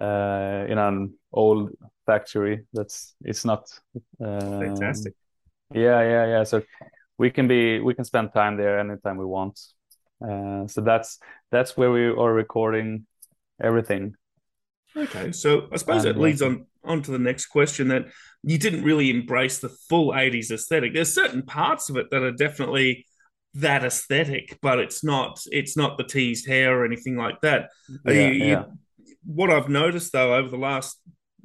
uh, 0.00 0.64
in 0.68 0.78
an 0.78 1.14
old 1.32 1.70
factory 2.06 2.64
that's 2.72 3.14
it's 3.24 3.44
not 3.44 3.68
um, 4.20 4.60
fantastic. 4.60 5.14
yeah 5.74 6.02
yeah 6.02 6.26
yeah 6.26 6.44
so 6.44 6.62
we 7.18 7.30
can 7.30 7.48
be 7.48 7.80
we 7.80 7.94
can 7.94 8.04
spend 8.04 8.32
time 8.32 8.56
there 8.56 8.78
anytime 8.78 9.16
we 9.16 9.24
want 9.24 9.58
uh, 10.26 10.66
so 10.66 10.80
that's 10.80 11.18
that's 11.50 11.76
where 11.76 11.90
we 11.90 12.06
are 12.06 12.32
recording 12.32 13.06
everything 13.60 14.14
Okay, 14.94 15.32
so 15.32 15.68
I 15.72 15.76
suppose 15.76 16.04
And, 16.04 16.14
that 16.14 16.20
leads 16.20 16.42
on 16.42 16.66
on 16.84 17.02
to 17.02 17.10
the 17.10 17.18
next 17.18 17.46
question 17.46 17.88
that 17.88 18.06
you 18.42 18.58
didn't 18.58 18.84
really 18.84 19.10
embrace 19.10 19.58
the 19.58 19.68
full 19.88 20.12
80s 20.12 20.50
aesthetic. 20.50 20.94
There's 20.94 21.14
certain 21.14 21.42
parts 21.42 21.88
of 21.90 21.96
it 21.96 22.10
that 22.10 22.22
are 22.22 22.32
definitely 22.32 23.06
that 23.54 23.84
aesthetic, 23.84 24.58
but 24.62 24.78
it's 24.78 25.04
not 25.04 25.40
it's 25.50 25.76
not 25.76 25.98
the 25.98 26.04
teased 26.04 26.46
hair 26.48 26.78
or 26.80 26.84
anything 26.84 27.16
like 27.16 27.40
that. 27.42 27.70
Yeah, 28.06 28.12
you- 28.30 28.44
you- 28.46 28.56
what 29.24 29.50
I've 29.50 29.68
noticed 29.68 30.12
though 30.12 30.34
over 30.34 30.48
the 30.48 30.56
last 30.56 31.00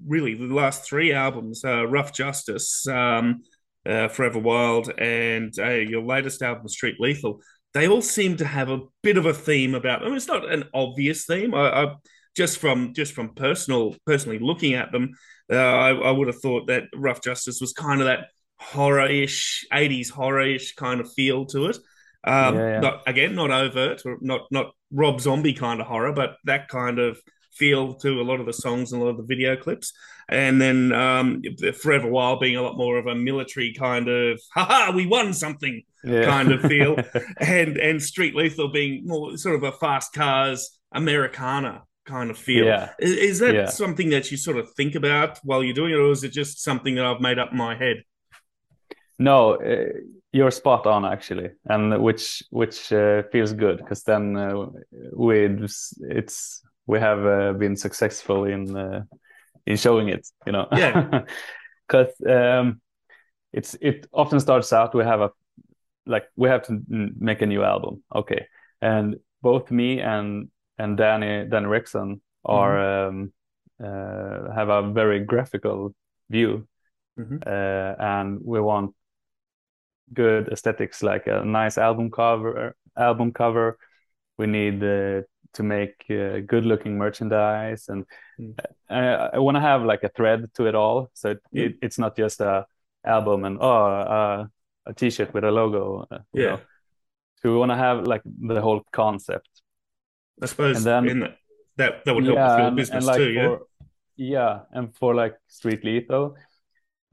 really 0.05 0.33
the 0.35 0.45
last 0.53 0.83
three 0.85 1.11
albums, 1.13 1.63
uh, 1.65 1.85
Ruff 1.87 2.13
Justice, 2.13 2.87
um, 2.87 3.41
uh, 3.85 4.07
Forever 4.07 4.39
Wild, 4.39 4.91
and 4.97 5.53
uh, 5.59 5.69
your 5.71 6.01
latest 6.03 6.41
album, 6.41 6.67
Street 6.67 6.95
Lethal, 6.99 7.41
they 7.73 7.87
all 7.87 8.01
seem 8.01 8.37
to 8.37 8.45
have 8.45 8.69
a 8.69 8.81
bit 9.03 9.17
of 9.17 9.25
a 9.25 9.33
theme 9.33 9.75
about 9.75 10.01
them. 10.01 10.13
It's 10.13 10.27
not 10.27 10.51
an 10.51 10.65
obvious 10.73 11.25
theme. 11.25 11.53
I, 11.53 11.83
I 11.83 11.95
just 12.37 12.59
from 12.59 12.93
just 12.93 13.13
from 13.13 13.33
personal 13.33 13.95
personally 14.05 14.37
looking 14.39 14.75
at 14.75 14.91
them, 14.91 15.15
uh, 15.51 15.55
I, 15.57 15.89
I 15.89 16.11
would 16.11 16.27
have 16.27 16.39
thought 16.39 16.67
that 16.67 16.83
Ruff 16.95 17.21
Justice 17.21 17.59
was 17.59 17.73
kind 17.73 17.99
of 17.99 18.05
that 18.05 18.27
horror-ish, 18.59 19.65
80s 19.73 20.09
horror-ish 20.11 20.75
kind 20.75 21.01
of 21.01 21.11
feel 21.13 21.45
to 21.47 21.65
it. 21.65 21.77
Um, 22.23 22.55
Yeah, 22.55 22.69
yeah. 22.73 22.79
Not 22.79 23.01
again, 23.07 23.35
not 23.35 23.51
overt 23.51 24.03
or 24.05 24.17
not 24.21 24.41
not 24.51 24.71
Rob 24.91 25.19
Zombie 25.19 25.53
kind 25.53 25.81
of 25.81 25.87
horror, 25.87 26.13
but 26.13 26.37
that 26.45 26.67
kind 26.67 26.99
of 26.99 27.19
feel 27.53 27.95
to 27.95 28.21
a 28.21 28.23
lot 28.23 28.39
of 28.39 28.45
the 28.45 28.53
songs 28.53 28.91
and 28.91 29.01
a 29.01 29.05
lot 29.05 29.11
of 29.11 29.17
the 29.17 29.23
video 29.23 29.55
clips. 29.55 29.91
And 30.29 30.61
then 30.61 30.91
um, 30.91 31.41
Forever 31.81 32.07
Wild 32.07 32.39
being 32.39 32.55
a 32.55 32.61
lot 32.61 32.77
more 32.77 32.99
of 32.99 33.07
a 33.07 33.15
military 33.15 33.73
kind 33.73 34.07
of, 34.07 34.39
haha, 34.53 34.91
we 34.91 35.07
won 35.07 35.33
something 35.33 35.81
yeah. 36.03 36.25
kind 36.25 36.51
of 36.51 36.61
feel. 36.61 36.97
and 37.39 37.77
and 37.77 38.03
Street 38.03 38.35
Lethal 38.35 38.67
being 38.67 39.07
more 39.07 39.37
sort 39.37 39.55
of 39.55 39.63
a 39.63 39.71
fast 39.71 40.13
cars 40.13 40.77
Americana 40.91 41.86
kind 42.07 42.31
of 42.31 42.37
feel. 42.37 42.65
Yeah. 42.65 42.89
Is, 42.99 43.11
is 43.11 43.39
that 43.39 43.55
Yeah. 43.55 43.69
something 43.69 44.09
that 44.11 44.31
you 44.31 44.37
sort 44.37 44.57
of 44.57 44.71
think 44.73 44.95
about 44.95 45.39
while 45.43 45.63
you're 45.63 45.73
doing 45.75 45.91
it, 45.93 45.97
or 45.99 46.11
is 46.11 46.23
it 46.23 46.31
just 46.31 46.63
something 46.63 46.95
that 46.95 47.05
I've 47.05 47.21
made 47.21 47.39
up 47.39 47.51
in 47.51 47.57
my 47.57 47.75
head? 47.75 47.97
No, 49.19 49.55
uh, 49.55 49.85
you're 50.31 50.51
spot 50.51 50.85
on 50.85 51.05
actually, 51.05 51.49
and 51.65 52.01
which 52.03 52.43
which 52.51 52.91
uh, 52.93 53.23
feels 53.31 53.53
good 53.53 53.77
because 53.77 54.03
then 54.03 54.35
uh, 54.37 54.67
we 55.15 55.49
it's 56.01 56.61
we 56.85 56.99
have 56.99 57.25
uh, 57.25 57.53
been 57.53 57.75
successful 57.75 58.45
in 58.45 58.75
uh, 58.75 59.03
in 59.65 59.77
showing 59.77 60.09
it, 60.09 60.27
you 60.45 60.51
know. 60.51 60.67
Yeah. 60.71 61.25
Because 61.87 62.13
um, 62.27 62.81
it's 63.53 63.75
it 63.81 64.07
often 64.11 64.39
starts 64.41 64.73
out 64.73 64.93
we 64.93 65.05
have 65.05 65.21
a 65.21 65.31
like 66.05 66.25
we 66.35 66.49
have 66.49 66.63
to 66.67 66.81
make 66.89 67.41
a 67.41 67.45
new 67.45 67.63
album, 67.63 68.03
okay, 68.13 68.47
and 68.81 69.15
both 69.41 69.71
me 69.71 70.01
and 70.01 70.49
and 70.77 70.97
Danny 70.97 71.45
Danny 71.49 71.67
Rexon 71.67 72.19
are 72.45 73.07
um, 73.07 73.33
uh, 73.83 74.51
have 74.53 74.69
a 74.69 74.91
very 74.93 75.19
graphical 75.19 75.93
view 76.29 76.67
Mhm. 77.17 77.41
uh, 77.45 77.95
and 77.99 78.39
we 78.43 78.59
want 78.61 78.95
good 80.13 80.47
aesthetics 80.49 81.03
like 81.03 81.27
a 81.27 81.43
nice 81.43 81.77
album 81.77 82.09
cover 82.09 82.75
album 82.97 83.31
cover 83.33 83.77
we 84.37 84.47
need 84.47 84.83
uh, 84.83 85.21
to 85.53 85.63
make 85.63 86.05
uh, 86.09 86.39
good 86.45 86.65
looking 86.65 86.97
merchandise 86.97 87.89
and 87.89 88.05
Mm. 88.39 88.53
uh, 88.89 89.29
i 89.33 89.39
want 89.39 89.55
to 89.55 89.61
have 89.61 89.83
like 89.83 90.03
a 90.03 90.09
thread 90.09 90.45
to 90.53 90.67
it 90.67 90.75
all 90.75 91.09
so 91.13 91.31
it, 91.31 91.39
it, 91.51 91.75
it's 91.81 91.97
not 91.99 92.15
just 92.15 92.39
a 92.41 92.65
album 93.03 93.45
and 93.45 93.57
oh 93.61 93.85
uh, 93.85 94.45
a 94.85 94.93
t-shirt 94.93 95.33
with 95.33 95.43
a 95.43 95.51
logo 95.51 96.05
uh, 96.11 96.19
you 96.33 96.41
Yeah. 96.41 96.51
know. 96.51 96.59
so 97.41 97.51
we 97.51 97.57
want 97.57 97.71
to 97.71 97.75
have 97.77 98.07
like 98.07 98.21
the 98.25 98.61
whole 98.61 98.81
concept 98.91 99.56
I 100.41 100.45
suppose 100.45 100.77
And 100.77 100.85
then- 100.85 101.09
in 101.09 101.19
that, 101.77 102.05
that 102.05 102.15
would 102.15 102.25
help 102.25 102.37
with 102.37 102.59
your 102.59 102.71
business 102.71 103.05
like 103.05 103.17
too, 103.17 103.29
yeah. 103.31 103.47
for, 103.47 103.59
yeah, 104.15 104.59
and 104.71 104.95
for 104.95 105.13
like 105.13 105.35
Street 105.47 105.83
Lethal, 105.83 106.35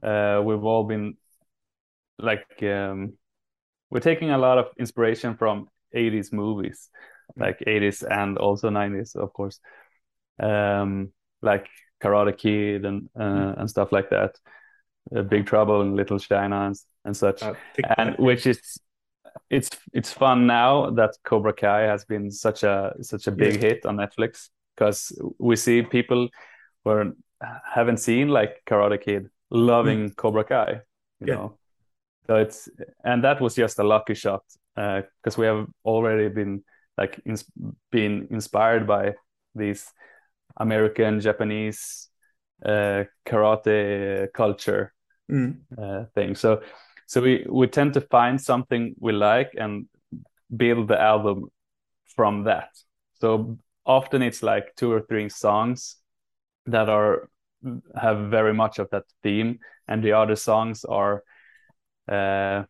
uh, 0.03 0.41
we've 0.43 0.63
all 0.63 0.83
been 0.83 1.17
like 2.17 2.45
um, 2.63 3.13
we're 3.91 3.99
taking 3.99 4.31
a 4.31 4.37
lot 4.37 4.57
of 4.57 4.67
inspiration 4.79 5.35
from 5.37 5.67
80s 5.95 6.33
movies, 6.33 6.89
like 7.37 7.59
80s 7.59 8.03
and 8.09 8.37
also 8.37 8.69
90s, 8.69 9.15
of 9.15 9.31
course, 9.33 9.59
um, 10.41 11.11
like 11.41 11.67
Karate 12.03 12.37
Kid 12.37 12.85
and 12.85 13.09
uh, 13.19 13.53
and 13.57 13.69
stuff 13.69 13.91
like 13.91 14.09
that, 14.09 14.35
uh, 15.15 15.21
Big 15.21 15.45
Trouble 15.45 15.81
and 15.81 15.95
Little 15.95 16.19
China 16.19 16.65
and, 16.65 16.75
and 17.03 17.15
such. 17.15 17.43
And 17.97 18.15
which 18.17 18.47
is 18.47 18.79
it's 19.55 19.69
it's 19.93 20.11
fun 20.11 20.47
now 20.47 20.89
that 20.91 21.11
Cobra 21.23 21.53
Kai 21.53 21.81
has 21.81 22.05
been 22.05 22.31
such 22.31 22.63
a 22.63 22.93
such 23.01 23.27
a 23.27 23.31
big 23.31 23.59
hit 23.59 23.85
on 23.85 23.97
Netflix 23.97 24.49
because 24.75 25.11
we 25.39 25.55
see 25.55 25.81
people 25.81 26.29
who 26.83 26.89
are, 26.91 27.13
haven't 27.73 27.97
seen 27.97 28.29
like 28.29 28.61
Karate 28.65 29.01
Kid 29.01 29.29
loving 29.49 30.11
Cobra 30.15 30.43
Kai, 30.43 30.81
you 31.21 31.27
Yeah. 31.27 31.35
know. 31.35 31.57
So 32.27 32.35
it's 32.37 32.69
and 33.03 33.23
that 33.23 33.41
was 33.41 33.55
just 33.55 33.79
a 33.79 33.83
lucky 33.83 34.15
shot 34.15 34.43
because 34.75 35.37
we 35.37 35.45
have 35.45 35.67
already 35.83 36.29
been 36.29 36.63
like 36.97 37.21
been 37.91 38.27
inspired 38.31 38.87
by 38.87 39.15
these 39.53 39.91
American 40.57 41.19
Japanese 41.21 42.09
uh, 42.65 43.03
karate 43.25 44.27
culture 44.33 44.91
Mm. 45.31 45.65
uh, 45.75 46.05
thing. 46.13 46.35
So 46.35 46.61
so 47.05 47.21
we 47.21 47.45
we 47.49 47.67
tend 47.67 47.93
to 47.93 48.01
find 48.01 48.39
something 48.41 48.95
we 48.99 49.13
like 49.13 49.51
and 49.57 49.87
build 50.55 50.87
the 50.87 50.99
album 50.99 51.45
from 52.15 52.43
that. 52.45 52.69
So 53.21 53.57
often 53.85 54.21
it's 54.21 54.43
like 54.43 54.75
two 54.75 54.91
or 54.91 55.01
three 55.01 55.29
songs 55.29 55.97
that 56.65 56.89
are 56.89 57.29
have 57.95 58.29
very 58.29 58.53
much 58.53 58.79
of 58.79 58.89
that 58.91 59.05
theme, 59.23 59.59
and 59.87 60.03
the 60.03 60.13
other 60.13 60.35
songs 60.35 60.85
are 60.85 61.23
uh, 62.07 62.63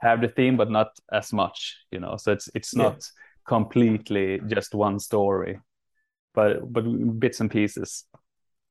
have 0.00 0.20
the 0.20 0.28
theme 0.28 0.56
but 0.56 0.70
not 0.70 0.88
as 1.12 1.32
much. 1.32 1.76
You 1.90 2.00
know, 2.00 2.16
so 2.16 2.32
it's 2.32 2.48
it's 2.54 2.74
Yeah. 2.74 2.92
not 2.92 3.04
completely 3.46 4.40
just 4.46 4.74
one 4.74 4.98
story, 4.98 5.60
but 6.34 6.72
but 6.72 6.82
bits 7.18 7.40
and 7.40 7.50
pieces. 7.50 8.04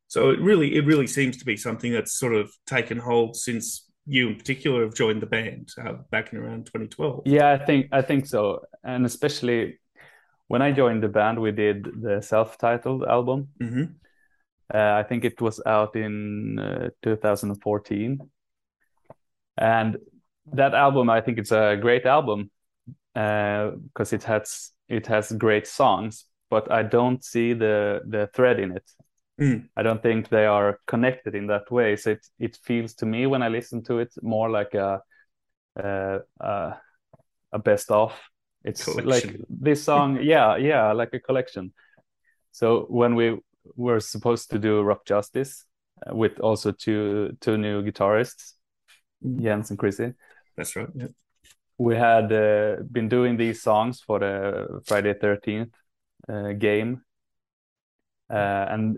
So 0.08 0.30
it 0.30 0.40
really 0.40 0.76
it 0.76 0.86
really 0.86 1.08
seems 1.08 1.38
to 1.38 1.46
be 1.46 1.58
something 1.58 1.92
that's 1.92 2.18
sort 2.18 2.36
of 2.36 2.52
taken 2.66 2.98
hold 2.98 3.36
since 3.36 3.87
you 4.08 4.30
in 4.30 4.36
particular 4.36 4.84
have 4.84 4.96
joined 4.96 5.22
the 5.22 5.26
band 5.28 5.72
uh, 5.78 5.94
back 6.12 6.34
in 6.34 6.40
around 6.40 6.68
2012. 6.68 7.24
Yeah, 7.26 7.52
I 7.52 7.58
think 7.66 7.88
I 7.92 8.02
think 8.02 8.26
so, 8.26 8.62
and 8.84 9.06
especially 9.06 9.80
when 10.48 10.62
I 10.62 10.72
joined 10.72 11.04
the 11.04 11.10
band, 11.10 11.42
we 11.42 11.52
did 11.52 11.86
the 12.02 12.22
self-titled 12.22 13.04
album. 13.06 13.50
hmm 13.60 14.00
Uh, 14.74 14.96
I 15.00 15.04
think 15.04 15.24
it 15.24 15.40
was 15.42 15.62
out 15.66 15.96
in 15.96 16.60
uh, 16.60 16.90
2014, 17.02 18.20
and 19.58 19.98
that 20.54 20.74
album, 20.74 21.10
I 21.10 21.22
think 21.22 21.38
it's 21.40 21.52
a 21.52 21.78
great 21.80 22.06
album 22.06 22.52
because 23.14 24.14
it 24.14 24.24
has 24.24 24.72
it 24.90 25.08
has 25.08 25.32
great 25.34 25.68
songs, 25.68 26.26
but 26.50 26.72
I 26.72 26.84
don't 26.84 27.24
see 27.24 27.54
the 27.54 28.02
the 28.08 28.30
thread 28.34 28.60
in 28.60 28.72
it. 28.78 28.84
Mm. 29.40 29.70
I 29.76 29.84
don't 29.84 30.02
think 30.02 30.30
they 30.30 30.46
are 30.46 30.80
connected 30.88 31.36
in 31.36 31.48
that 31.48 31.70
way. 31.72 31.96
So 31.96 32.12
it 32.12 32.26
it 32.40 32.58
feels 32.64 32.94
to 32.96 33.06
me 33.06 33.28
when 33.28 33.44
I 33.44 33.50
listen 33.50 33.84
to 33.84 34.00
it 34.00 34.14
more 34.22 34.50
like 34.50 34.74
a 34.74 35.02
uh, 35.80 36.20
uh, 36.40 36.74
a 37.52 37.60
best 37.60 37.92
of. 37.92 38.14
It's 38.64 38.84
Collection. 38.84 39.30
like 39.30 39.46
this 39.50 39.84
song, 39.84 40.20
yeah, 40.22 40.58
yeah, 40.58 40.92
like 40.92 41.14
a 41.14 41.20
collection. 41.20 41.74
So 42.52 42.86
when 42.90 43.16
we 43.16 43.38
were 43.76 44.00
supposed 44.00 44.50
to 44.50 44.60
do 44.60 44.82
Rock 44.82 45.06
Justice 45.06 45.66
uh, 46.06 46.16
with 46.16 46.40
also 46.40 46.72
two 46.72 47.38
two 47.40 47.58
new 47.58 47.84
guitarists, 47.84 48.54
Mm. 49.24 49.42
Jens 49.42 49.70
and 49.72 49.80
Chrissie, 49.80 50.14
That's 50.56 50.76
right. 50.76 50.90
Yeah. 50.96 51.08
we 51.78 51.96
had 51.96 52.32
uh, 52.32 52.84
been 52.92 53.10
doing 53.10 53.38
these 53.38 53.62
songs 53.64 54.00
for 54.02 54.20
the 54.20 54.82
Friday 54.86 55.14
Thirteenth 55.14 55.74
uh, 56.30 56.54
game, 56.54 57.02
uh, 58.30 58.66
and 58.70 58.98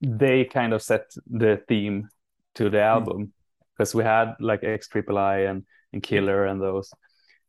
they 0.00 0.44
kind 0.44 0.72
of 0.72 0.82
set 0.82 1.12
the 1.26 1.62
theme 1.68 2.08
to 2.54 2.70
the 2.70 2.78
hmm. 2.78 2.84
album 2.84 3.32
because 3.72 3.94
we 3.94 4.04
had 4.04 4.34
like 4.40 4.64
X 4.64 4.88
Triple 4.88 5.18
I 5.18 5.38
and 5.40 5.64
and 5.92 6.04
hmm. 6.04 6.08
Killer 6.08 6.46
and 6.46 6.60
those, 6.60 6.90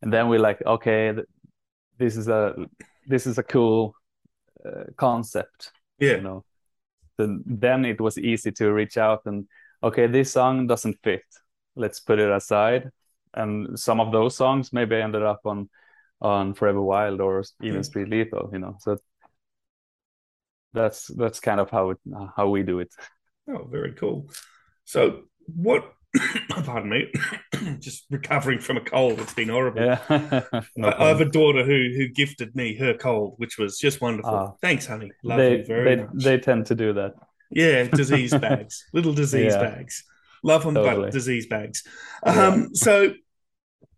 and 0.02 0.12
then 0.12 0.30
we 0.30 0.38
like 0.38 0.62
okay, 0.66 1.14
th- 1.14 1.28
this 1.98 2.18
is 2.18 2.28
a 2.28 2.56
this 3.08 3.28
is 3.28 3.38
a 3.38 3.44
cool 3.44 3.96
uh, 4.66 4.86
concept, 4.98 5.72
Yeah. 6.00 6.16
you 6.16 6.22
know. 6.22 6.44
So 7.20 7.40
then 7.46 7.86
it 7.86 8.00
was 8.00 8.18
easy 8.18 8.52
to 8.52 8.72
reach 8.72 8.98
out 8.98 9.22
and 9.26 9.48
okay, 9.82 10.08
this 10.08 10.32
song 10.32 10.68
doesn't 10.68 10.98
fit. 11.04 11.24
let's 11.76 12.00
put 12.00 12.18
it 12.20 12.32
aside. 12.32 12.90
And 13.34 13.80
some 13.80 14.00
of 14.00 14.12
those 14.12 14.36
songs 14.36 14.74
maybe 14.74 14.96
ended 14.96 15.24
up 15.24 15.42
on 15.46 15.70
on 16.22 16.56
Forever 16.56 16.82
Wild 16.82 17.22
or 17.22 17.44
even 17.62 17.78
hmm. 17.78 17.84
Street 17.84 18.10
Lethal, 18.10 18.50
you 18.52 18.60
know. 18.60 18.78
So 18.80 18.98
that's 20.74 21.08
that's 21.08 21.40
kind 21.40 21.60
of 21.60 21.70
how 21.70 21.92
it 21.92 21.98
how 22.36 22.50
we 22.50 22.64
do 22.64 22.80
it. 22.80 22.94
Oh, 23.50 23.66
very 23.70 23.94
cool. 23.94 24.30
So 24.86 25.24
what 25.48 25.94
pardon 26.50 26.90
me, 26.90 27.12
just 27.80 28.06
recovering 28.10 28.60
from 28.60 28.78
a 28.78 28.82
cold. 28.82 29.20
It's 29.20 29.34
been 29.34 29.50
horrible. 29.50 29.82
Yeah. 29.84 30.00
no 30.76 30.90
I, 30.90 31.06
I 31.06 31.08
have 31.10 31.22
a 31.22 31.26
daughter 31.26 31.64
who 31.64 31.92
who 31.96 32.08
gifted 32.08 32.56
me 32.56 32.76
her 32.76 32.94
cold, 32.94 33.36
which 33.38 33.58
was 33.58 33.78
just 33.78 34.02
wonderful. 34.02 34.34
Ah. 34.34 34.52
Thanks, 34.62 34.86
honey. 34.86 35.12
Love 35.24 35.38
they 35.38 35.58
you 35.58 35.66
very 35.66 35.96
they, 35.96 36.04
much. 36.04 36.24
they 36.24 36.38
tend 36.38 36.66
to 36.68 36.76
do 36.76 36.94
that. 36.94 37.14
Yeah, 37.52 37.84
disease 37.84 38.32
bags, 38.40 38.86
little 38.94 39.14
disease 39.14 39.54
Yeah. 39.54 39.62
bags. 39.62 40.04
Love 40.44 40.64
them, 40.64 40.76
Totally. 40.76 41.06
but 41.06 41.14
disease 41.14 41.48
bags. 41.48 41.84
Yeah. 42.26 42.48
Um, 42.48 42.76
so, 42.76 43.14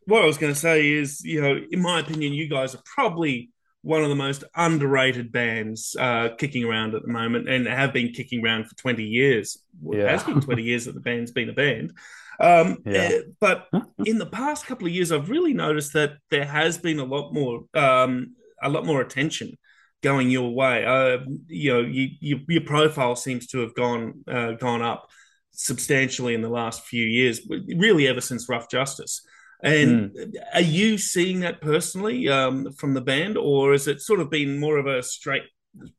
what 0.05 0.23
I 0.23 0.25
was 0.25 0.37
going 0.37 0.53
to 0.53 0.59
say 0.59 0.89
is, 0.89 1.21
you 1.23 1.41
know, 1.41 1.59
in 1.69 1.81
my 1.81 1.99
opinion, 1.99 2.33
you 2.33 2.47
guys 2.47 2.73
are 2.75 2.81
probably 2.85 3.51
one 3.81 4.03
of 4.03 4.09
the 4.09 4.15
most 4.15 4.43
underrated 4.55 5.31
bands 5.31 5.95
uh, 5.97 6.29
kicking 6.37 6.65
around 6.65 6.95
at 6.95 7.01
the 7.01 7.07
moment, 7.07 7.47
and 7.47 7.65
have 7.67 7.93
been 7.93 8.11
kicking 8.11 8.43
around 8.43 8.65
for 8.67 8.75
twenty 8.75 9.05
years. 9.05 9.57
Well, 9.81 9.99
It 9.99 10.03
Yeah. 10.03 10.11
has 10.11 10.23
been 10.23 10.41
twenty 10.41 10.63
years 10.63 10.85
that 10.85 10.95
the 10.95 11.01
band's 11.01 11.31
been 11.31 11.49
a 11.49 11.53
band. 11.53 11.93
Um, 12.41 12.77
Yeah. 12.85 13.01
eh, 13.01 13.21
but 13.39 13.67
in 14.05 14.17
the 14.17 14.25
past 14.25 14.65
couple 14.65 14.87
of 14.87 14.93
years, 14.93 15.11
I've 15.11 15.29
really 15.29 15.53
noticed 15.53 15.93
that 15.93 16.17
there 16.29 16.45
has 16.45 16.77
been 16.77 16.99
a 16.99 17.05
lot 17.05 17.33
more, 17.33 17.65
um, 17.73 18.35
a 18.61 18.69
lot 18.69 18.85
more 18.85 19.01
attention 19.01 19.57
going 20.01 20.29
your 20.29 20.49
way. 20.53 20.85
Uh, 20.85 21.19
you 21.47 21.73
know, 21.73 21.81
you, 21.81 22.09
you, 22.21 22.39
your 22.47 22.61
profile 22.61 23.15
seems 23.17 23.47
to 23.47 23.59
have 23.59 23.73
gone 23.75 24.23
uh, 24.27 24.53
gone 24.53 24.81
up 24.81 25.09
substantially 25.51 26.33
in 26.33 26.41
the 26.41 26.49
last 26.49 26.85
few 26.85 27.05
years, 27.05 27.41
really 27.75 28.07
ever 28.07 28.21
since 28.21 28.47
Ruff 28.47 28.69
Justice. 28.69 29.21
And 29.61 30.37
are 30.53 30.61
you 30.61 30.97
seeing 30.97 31.41
that 31.41 31.59
personally 31.59 32.29
um, 32.29 32.71
from 32.71 32.93
the 32.93 33.01
band, 33.01 33.37
or 33.37 33.73
has 33.73 33.87
it 33.87 34.01
sort 34.01 34.21
of 34.21 34.29
been 34.29 34.57
more 34.57 34.77
of 34.77 34.87
a 34.87 35.03
straight, 35.03 35.43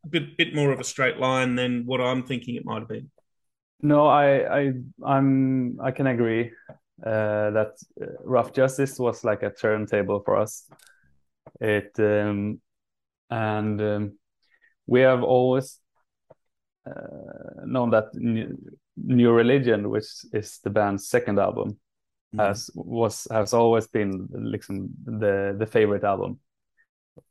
bit, 0.09 0.37
bit 0.38 0.55
more 0.55 0.73
of 0.73 0.81
a 0.81 0.85
straight 0.85 1.19
line 1.19 1.57
than 1.57 1.85
what 1.85 2.00
I'm 2.00 2.23
thinking 2.23 2.55
it 2.55 2.64
might 2.64 2.81
have 2.81 2.88
been? 2.88 3.11
No, 3.83 4.07
I, 4.07 4.61
I, 4.61 4.73
I'm, 5.05 5.79
I 5.81 5.90
can 5.90 6.07
agree 6.07 6.52
uh, 7.05 7.50
that 7.50 7.73
uh, 8.00 8.07
Ruff 8.25 8.52
Justice 8.52 8.99
was 8.99 9.25
like 9.25 9.43
a 9.43 9.50
turntable 9.50 10.21
for 10.25 10.37
us. 10.37 10.67
It, 11.61 11.93
um, 11.99 12.61
and 13.29 13.81
um, 13.81 14.19
we 14.87 15.00
have 15.00 15.23
always 15.23 15.79
uh, 16.87 17.64
known 17.64 17.90
that 17.90 18.14
New, 18.14 18.57
New 18.97 19.33
Religion, 19.33 19.90
which 19.90 20.07
is 20.33 20.61
the 20.64 20.71
band's 20.71 21.09
second 21.09 21.38
album, 21.38 21.79
has 22.38 22.70
was 22.75 23.26
has 23.30 23.52
always 23.54 23.87
been 23.88 24.28
liksom 24.32 24.88
the 25.04 25.56
the 25.58 25.66
favorite 25.66 26.04
album 26.04 26.38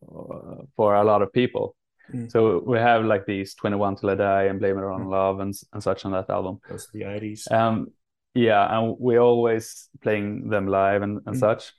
uh, 0.03 0.63
for 0.75 0.95
a 0.95 1.03
lot 1.03 1.21
of 1.21 1.31
people. 1.31 1.75
Mm. 2.13 2.31
So 2.31 2.63
we 2.65 2.79
have 2.79 3.05
like 3.05 3.25
these 3.25 3.53
21 3.55 3.95
Till 3.95 4.09
I 4.09 4.15
Die 4.15 4.43
and 4.43 4.59
Blame 4.59 4.79
It 4.79 4.83
On 4.83 5.09
Love 5.09 5.39
and, 5.39 5.53
and 5.73 5.83
such 5.83 6.05
on 6.05 6.11
that 6.11 6.29
album. 6.29 6.59
Those 6.67 6.87
the 6.93 7.01
80s. 7.01 7.51
Um, 7.51 7.91
yeah, 8.33 8.77
and 8.77 8.95
we 8.99 9.17
always 9.17 9.89
playing 10.01 10.49
them 10.49 10.67
live 10.67 11.03
and, 11.03 11.19
and 11.25 11.35
Mm. 11.35 11.39
such. 11.39 11.73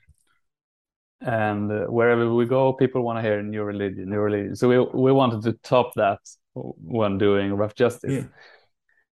And 1.20 1.70
uh, 1.70 1.86
wherever 1.86 2.32
we 2.32 2.46
go, 2.46 2.72
people 2.72 3.02
want 3.02 3.18
to 3.18 3.22
hear 3.22 3.42
New 3.42 3.62
Religion, 3.62 4.08
New 4.08 4.20
Religion. 4.20 4.56
So 4.56 4.68
we 4.68 4.78
we 4.78 5.12
wanted 5.12 5.42
to 5.42 5.52
top 5.62 5.92
that 5.96 6.20
when 6.54 7.18
doing 7.18 7.52
Ruff 7.52 7.74
Justice. 7.74 8.24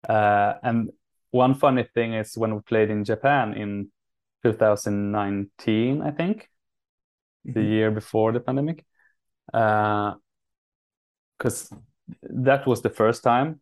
Uh, 0.08 0.54
and 0.62 0.90
one 1.30 1.54
funny 1.54 1.84
thing 1.94 2.14
is 2.14 2.36
when 2.36 2.54
we 2.54 2.60
played 2.60 2.90
in 2.90 3.04
Japan 3.04 3.54
in 3.54 3.90
2019, 4.42 6.02
I 6.02 6.10
think, 6.10 6.48
the 7.44 7.60
Mhm. 7.60 7.68
year 7.70 7.90
before 7.90 8.32
the 8.32 8.40
pandemic, 8.40 8.84
because 11.38 11.70
that 12.22 12.66
was 12.66 12.82
the 12.82 12.90
first 12.90 13.22
time, 13.22 13.60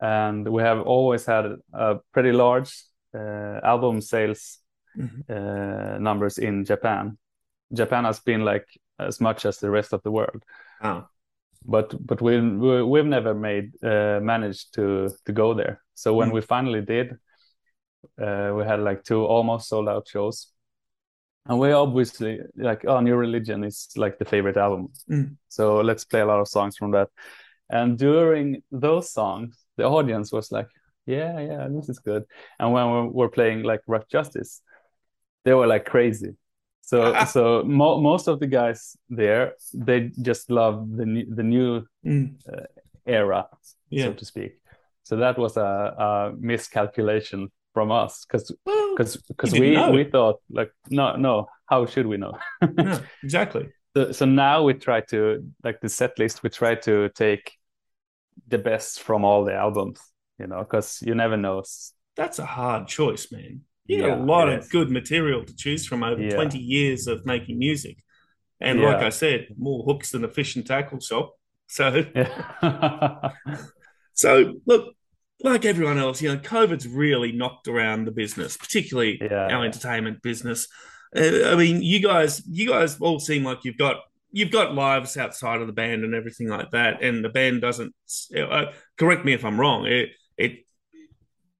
and 0.00 0.48
we 0.48 0.62
have 0.62 0.80
always 0.86 1.26
had 1.26 1.44
a 1.72 1.96
pretty 2.12 2.32
large 2.32 2.84
uh, 3.14 3.60
album 3.62 4.00
sales 4.00 4.58
Mhm. 4.96 5.22
uh, 5.28 5.98
numbers 5.98 6.38
in 6.38 6.64
Japan. 6.64 7.18
Japan 7.72 8.04
has 8.04 8.20
been 8.20 8.44
like 8.44 8.66
as 8.98 9.20
much 9.20 9.46
as 9.46 9.58
the 9.58 9.70
rest 9.70 9.92
of 9.92 10.02
the 10.02 10.10
world, 10.10 10.44
but 11.66 11.94
but 12.06 12.20
we, 12.22 12.40
we 12.40 12.82
we've 12.82 13.06
never 13.06 13.34
made 13.34 13.72
uh, 13.82 14.20
managed 14.22 14.74
to 14.74 15.10
to 15.24 15.32
go 15.32 15.54
there. 15.54 15.82
So 15.94 16.14
when 16.14 16.30
Mm. 16.30 16.34
we 16.34 16.40
finally 16.42 16.82
did, 16.82 17.18
uh, 18.20 18.52
we 18.56 18.64
had 18.64 18.80
like 18.80 19.02
two 19.04 19.24
almost 19.24 19.68
sold 19.68 19.88
out 19.88 20.08
shows, 20.08 20.52
and 21.46 21.58
we 21.58 21.72
obviously 21.72 22.40
like 22.56 22.84
oh, 22.86 23.00
New 23.00 23.16
Religion 23.16 23.64
is 23.64 23.88
like 23.96 24.18
the 24.18 24.24
favorite 24.24 24.56
album, 24.56 24.88
Mm. 25.10 25.36
so 25.48 25.80
let's 25.82 26.04
play 26.04 26.20
a 26.20 26.26
lot 26.26 26.40
of 26.40 26.48
songs 26.48 26.76
from 26.76 26.92
that. 26.92 27.08
And 27.68 27.98
during 27.98 28.62
those 28.70 29.10
songs, 29.10 29.66
the 29.76 29.84
audience 29.84 30.32
was 30.32 30.52
like, 30.52 30.68
yeah, 31.06 31.40
yeah, 31.40 31.68
this 31.70 31.88
is 31.88 31.98
good. 31.98 32.24
And 32.58 32.72
when 32.72 32.86
we 33.06 33.08
were 33.12 33.28
playing 33.28 33.64
like 33.64 33.80
Ruff 33.88 34.06
Justice, 34.08 34.62
they 35.44 35.54
were 35.54 35.66
like 35.66 35.84
crazy. 35.84 36.36
So 36.86 37.12
so 37.34 37.62
mo 37.64 38.00
most 38.00 38.28
of 38.28 38.38
the 38.38 38.46
guys 38.46 38.96
there, 39.10 39.54
they 39.74 40.10
just 40.22 40.50
love 40.50 40.86
the 40.96 41.04
new 41.04 41.26
the 41.34 41.42
new 41.42 41.82
Mm. 42.04 42.38
era, 43.06 43.46
Yeah. 43.90 44.06
so 44.06 44.12
to 44.14 44.24
speak. 44.24 44.52
So 45.02 45.16
that 45.16 45.36
was 45.38 45.56
a, 45.56 45.94
a 45.98 46.32
miscalculation 46.38 47.50
from 47.74 47.90
us 47.90 48.24
because 48.24 48.52
because 48.64 49.16
because 49.28 49.52
we 49.52 49.74
know. 49.74 49.90
we 49.90 50.04
thought 50.04 50.40
like 50.48 50.70
no 50.90 51.16
no 51.16 51.46
how 51.66 51.86
should 51.86 52.06
we 52.06 52.16
know? 52.16 52.32
no, 52.62 53.00
exactly. 53.22 53.68
So, 53.96 54.12
so 54.12 54.24
now 54.26 54.62
we 54.62 54.74
try 54.74 55.00
to 55.10 55.42
like 55.64 55.80
the 55.80 55.88
set 55.88 56.18
list. 56.18 56.42
We 56.42 56.50
try 56.50 56.76
to 56.86 57.08
take 57.14 57.52
the 58.48 58.58
best 58.58 59.02
from 59.02 59.24
all 59.24 59.44
the 59.44 59.54
albums, 59.54 60.00
you 60.38 60.46
know, 60.46 60.58
because 60.60 61.02
you 61.02 61.14
never 61.14 61.36
know. 61.36 61.62
That's 62.14 62.38
a 62.38 62.46
hard 62.46 62.86
choice, 62.88 63.32
man. 63.32 63.65
You 63.88 64.00
got 64.02 64.18
a 64.18 64.22
lot 64.22 64.48
of 64.48 64.68
good 64.70 64.90
material 64.90 65.44
to 65.44 65.56
choose 65.56 65.86
from 65.86 66.02
over 66.02 66.20
Yeah. 66.20 66.34
20 66.34 66.58
years 66.58 67.06
of 67.06 67.24
making 67.24 67.58
music. 67.58 67.98
And 68.60 68.80
like 68.80 69.02
I 69.02 69.10
said, 69.10 69.48
more 69.58 69.84
hooks 69.84 70.10
than 70.12 70.24
a 70.24 70.28
fish 70.28 70.56
and 70.56 70.66
tackle 70.66 71.00
shop. 71.00 71.34
So, 71.68 72.04
Yeah, 72.14 73.30
so 74.14 74.54
look, 74.66 74.94
like 75.40 75.64
everyone 75.64 75.98
else, 75.98 76.22
you 76.22 76.32
know, 76.32 76.38
COVID's 76.38 76.88
really 76.88 77.32
knocked 77.32 77.68
around 77.68 78.06
the 78.06 78.12
business, 78.12 78.56
particularly 78.56 79.18
Yeah, 79.20 79.54
our 79.54 79.64
entertainment 79.64 80.22
business. 80.22 80.68
Uh, 81.14 81.50
I 81.52 81.54
mean, 81.54 81.82
you 81.82 82.00
guys, 82.00 82.42
you 82.46 82.68
guys 82.68 82.98
all 83.00 83.18
seem 83.20 83.44
like 83.44 83.58
you've 83.64 83.78
got 83.78 83.96
you've 84.32 84.50
got 84.50 84.74
lives 84.74 85.16
outside 85.16 85.60
of 85.60 85.66
the 85.66 85.72
band 85.72 86.04
and 86.04 86.14
everything 86.14 86.48
like 86.48 86.70
that, 86.72 87.02
and 87.02 87.24
the 87.24 87.28
band 87.28 87.60
doesn't. 87.60 87.94
Uh, 88.36 88.66
correct 88.98 89.24
me 89.24 89.32
if 89.32 89.44
I'm 89.44 89.58
wrong. 89.60 89.86
It, 89.86 90.10
it 90.36 90.66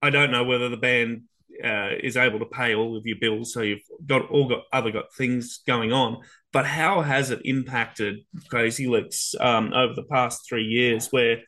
I 0.03 0.11
don't 0.11 0.31
know 0.31 0.45
whether 0.45 0.69
the 0.69 0.77
band 0.77 1.23
uh, 1.65 1.91
is 2.03 2.17
able 2.17 2.39
to 2.41 2.47
pay 2.47 2.75
all 2.75 2.97
of 2.97 3.07
your 3.07 3.17
bills, 3.21 3.53
so 3.53 3.63
you've 3.63 3.81
got 4.07 4.31
all 4.31 4.49
got 4.49 4.63
other 4.73 4.91
got 4.91 5.13
things 5.15 5.61
going 5.67 5.93
on. 5.93 6.19
But 6.53 6.67
how 6.67 7.03
has 7.03 7.31
it 7.31 7.41
impacted 7.45 8.21
Crazy 8.49 8.87
Lixx 8.87 9.39
um, 9.41 9.73
over 9.75 9.95
the 9.95 10.05
past 10.11 10.49
three 10.49 10.65
years? 10.65 11.09
Where, 11.13 11.39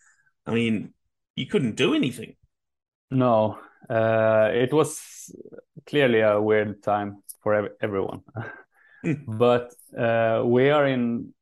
I 0.47 0.53
mean, 0.55 0.93
you 1.37 1.47
couldn't 1.47 1.77
do 1.77 1.95
anything. 1.95 2.35
no, 3.11 3.59
uh, 3.89 4.51
it 4.53 4.73
was 4.73 5.01
clearly 5.87 6.21
a 6.21 6.41
weird 6.41 6.83
time 6.83 7.23
for 7.43 7.55
ev 7.55 7.69
everyone, 7.81 8.21
Hmm. 9.03 9.15
but 9.39 9.73
uh, 9.97 10.43
we 10.45 10.71
are 10.71 10.87
in 10.87 11.33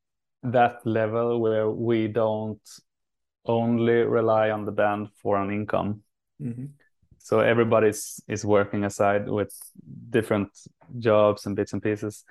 that 0.43 0.85
level 0.85 1.39
where 1.41 1.69
we 1.69 2.07
don't 2.07 2.61
only 3.45 4.03
rely 4.03 4.51
on 4.51 4.65
the 4.65 4.71
band 4.71 5.09
for 5.21 5.37
an 5.37 5.51
income. 5.51 6.03
Mhm. 6.39 6.69
So 7.27 7.39
everybody's 7.41 8.21
is 8.27 8.45
working 8.45 8.85
aside 8.85 9.27
with 9.27 9.51
different 10.09 10.47
jobs 10.99 11.45
and 11.45 11.55
bits 11.55 11.73
and 11.73 11.81
pieces. 11.83 12.23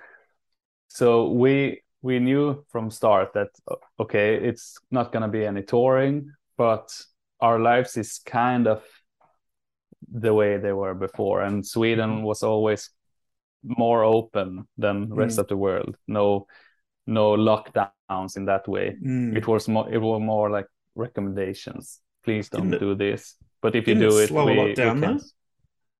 So 0.87 1.31
we 1.31 1.83
we 2.01 2.19
knew 2.19 2.65
from 2.71 2.89
start 2.89 3.33
that 3.33 3.49
okay 3.99 4.49
it's 4.49 4.79
not 4.89 5.11
going 5.11 5.21
to 5.21 5.37
be 5.39 5.45
any 5.45 5.63
touring 5.63 6.31
but 6.57 6.89
our 7.39 7.59
lives 7.59 7.97
is 7.97 8.19
kind 8.25 8.67
of 8.67 8.81
the 10.21 10.33
way 10.33 10.57
they 10.57 10.73
were 10.73 10.95
before. 10.95 11.45
And 11.45 11.63
sweden 11.65 12.23
was 12.23 12.43
always 12.43 12.89
more 13.63 14.03
open 14.03 14.67
than 14.81 15.09
the 15.09 15.15
rest 15.15 15.37
Mm. 15.37 15.41
of 15.41 15.47
the 15.47 15.57
world. 15.57 15.95
No 16.07 16.47
no 17.05 17.37
lockdowns 17.37 18.37
in 18.37 18.45
that 18.45 18.67
way. 18.67 18.97
Mm. 19.03 19.37
it 19.37 19.47
was 19.47 19.67
more 19.67 19.93
it 19.93 20.01
was 20.01 20.21
more 20.21 20.49
like 20.57 20.69
recommendations. 20.95 22.01
Please 22.23 22.49
don't 22.49 22.79
do 22.79 22.95
this 22.95 23.37
but 23.61 23.75
if 23.75 23.87
you 23.87 23.95
didn't 23.95 23.95
do 23.95 24.19
it 24.19 24.31
it 24.31 24.35
slow 24.35 24.51
a 24.51 24.53
lot 24.53 24.75
we 24.75 24.75
down, 24.75 25.01
though? 25.01 25.21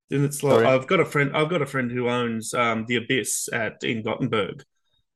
Then 0.09 0.23
it's 0.23 0.41
like 0.43 0.59
Sorry? 0.59 0.65
I've 0.65 0.87
got 0.87 0.99
a 0.99 1.05
friend. 1.05 1.35
I've 1.35 1.49
got 1.49 1.61
a 1.61 1.65
friend 1.65 1.91
who 1.91 2.09
owns 2.09 2.53
um, 2.53 2.85
the 2.87 2.97
Abyss 2.97 3.49
at 3.51 3.83
in 3.83 4.03
Gothenburg, 4.03 4.63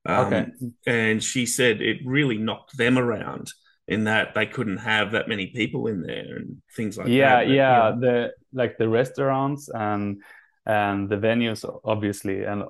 um, 0.06 0.46
Okay. 0.46 0.52
and 0.88 1.24
she 1.24 1.46
said 1.46 1.82
it 1.82 2.00
really 2.06 2.38
knocked 2.38 2.78
them 2.78 2.98
around 2.98 3.52
in 3.88 4.06
that 4.06 4.34
they 4.36 4.46
couldn't 4.48 4.78
have 4.78 5.12
that 5.14 5.30
many 5.30 5.48
people 5.48 5.88
in 5.88 6.02
there 6.02 6.38
and 6.38 6.62
things 6.76 6.98
like 6.98 7.18
yeah 7.18 7.18
that. 7.18 7.48
But, 7.48 7.62
yeah 7.68 7.80
you 7.92 8.00
know, 8.00 8.00
the 8.00 8.32
like 8.54 8.78
the 8.78 8.88
restaurants 8.90 9.70
and 9.74 10.22
and 10.66 11.10
the 11.10 11.16
venues 11.18 11.66
obviously 11.84 12.44
and 12.44 12.64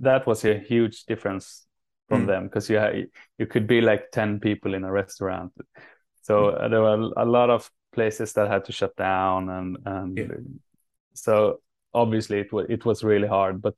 that 0.00 0.26
was 0.26 0.44
a 0.44 0.58
huge 0.58 1.04
difference 1.04 1.66
from 2.08 2.26
Mm. 2.26 2.26
them 2.26 2.44
because 2.44 2.70
you 2.70 2.78
ha- 2.78 2.92
you 3.38 3.46
could 3.46 3.66
be 3.66 3.80
like 3.80 4.10
10 4.12 4.40
people 4.40 4.74
in 4.74 4.84
a 4.84 4.92
restaurant 4.92 5.52
so 6.22 6.50
Mm. 6.50 6.58
there 6.70 6.82
were 6.82 7.10
a 7.16 7.24
lot 7.24 7.50
of 7.50 7.70
places 7.96 8.32
that 8.34 8.48
had 8.48 8.64
to 8.66 8.72
shut 8.72 8.94
down 8.96 9.48
and 9.50 9.78
and 9.86 10.18
Yeah. 10.18 10.36
so 11.14 11.60
obviously 11.94 12.38
it 12.40 12.52
was 12.52 12.66
it 12.70 12.84
was 12.84 13.02
really 13.04 13.28
hard 13.28 13.60
but 13.62 13.74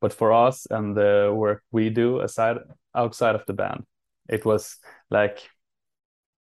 but 0.00 0.12
for 0.12 0.32
us 0.48 0.66
and 0.70 0.96
the 0.96 1.30
work 1.44 1.62
we 1.72 1.90
do 1.90 2.20
aside 2.20 2.58
outside 2.94 3.36
of 3.36 3.44
the 3.46 3.52
band 3.54 3.84
it 4.28 4.44
was 4.44 4.78
like 5.10 5.38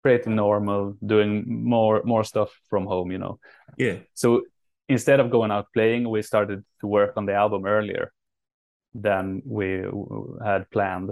pretty 0.03 0.29
normal 0.29 0.95
doing 1.05 1.43
more 1.47 2.01
more 2.05 2.23
stuff 2.23 2.49
from 2.69 2.85
home 2.87 3.11
you 3.13 3.19
know 3.19 3.39
Yeah. 3.77 3.97
so 4.13 4.41
instead 4.87 5.19
of 5.19 5.29
going 5.31 5.51
out 5.51 5.67
playing 5.73 6.09
we 6.09 6.21
started 6.21 6.63
to 6.81 6.87
work 6.87 7.17
on 7.17 7.25
the 7.25 7.33
album 7.33 7.65
earlier 7.65 8.11
than 8.93 9.41
we 9.45 9.83
had 10.45 10.69
planned 10.71 11.09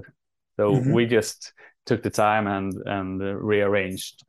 so 0.57 0.71
Mhm. 0.71 0.93
we 0.95 1.05
just 1.05 1.53
took 1.85 2.01
the 2.03 2.09
time 2.09 2.47
and 2.47 2.73
and 2.85 3.21
rearranged 3.49 4.23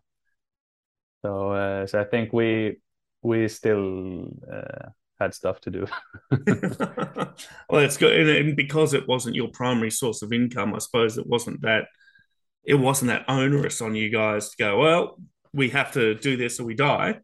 so 1.22 1.52
uh, 1.52 1.86
so 1.86 2.00
i 2.00 2.04
think 2.04 2.32
we 2.32 2.76
we 3.22 3.48
still 3.48 4.28
uh, 4.52 4.88
had 5.20 5.34
stuff 5.34 5.60
to 5.60 5.70
do 5.70 5.86
well, 7.70 7.82
it's 7.82 7.96
good, 7.96 8.18
and, 8.20 8.28
and 8.30 8.56
because 8.56 8.94
it 8.94 9.06
wasn't 9.08 9.34
your 9.34 9.48
primary 9.48 9.90
source 9.90 10.22
of 10.22 10.32
income, 10.32 10.74
I 10.74 10.78
suppose 10.78 11.18
it 11.18 11.26
wasn't 11.26 11.60
that 11.62 11.86
it 12.64 12.74
wasn't 12.74 13.08
that 13.08 13.24
onerous 13.28 13.80
on 13.80 13.94
you 13.94 14.10
guys 14.10 14.50
to 14.50 14.56
go. 14.58 14.78
Well, 14.78 15.18
we 15.52 15.70
have 15.70 15.92
to 15.92 16.14
do 16.14 16.36
this 16.36 16.60
or 16.60 16.64
we 16.64 16.74
die. 16.74 17.18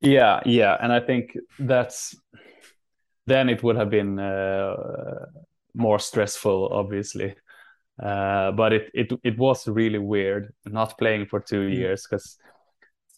Yeah, 0.00 0.40
yeah, 0.46 0.76
and 0.80 0.92
I 0.92 1.00
think 1.00 1.36
that's 1.58 2.14
then 3.26 3.48
it 3.48 3.62
would 3.62 3.76
have 3.76 3.90
been 3.90 4.18
uh, 4.18 4.76
more 5.74 5.98
stressful, 5.98 6.68
obviously. 6.72 7.34
Uh, 8.02 8.52
but 8.52 8.72
it, 8.72 8.90
it 8.94 9.12
it 9.24 9.38
was 9.38 9.66
really 9.68 9.98
weird 9.98 10.52
not 10.66 10.98
playing 10.98 11.26
for 11.26 11.40
two 11.40 11.68
Mm. 11.68 11.74
years 11.76 12.06
because 12.08 12.36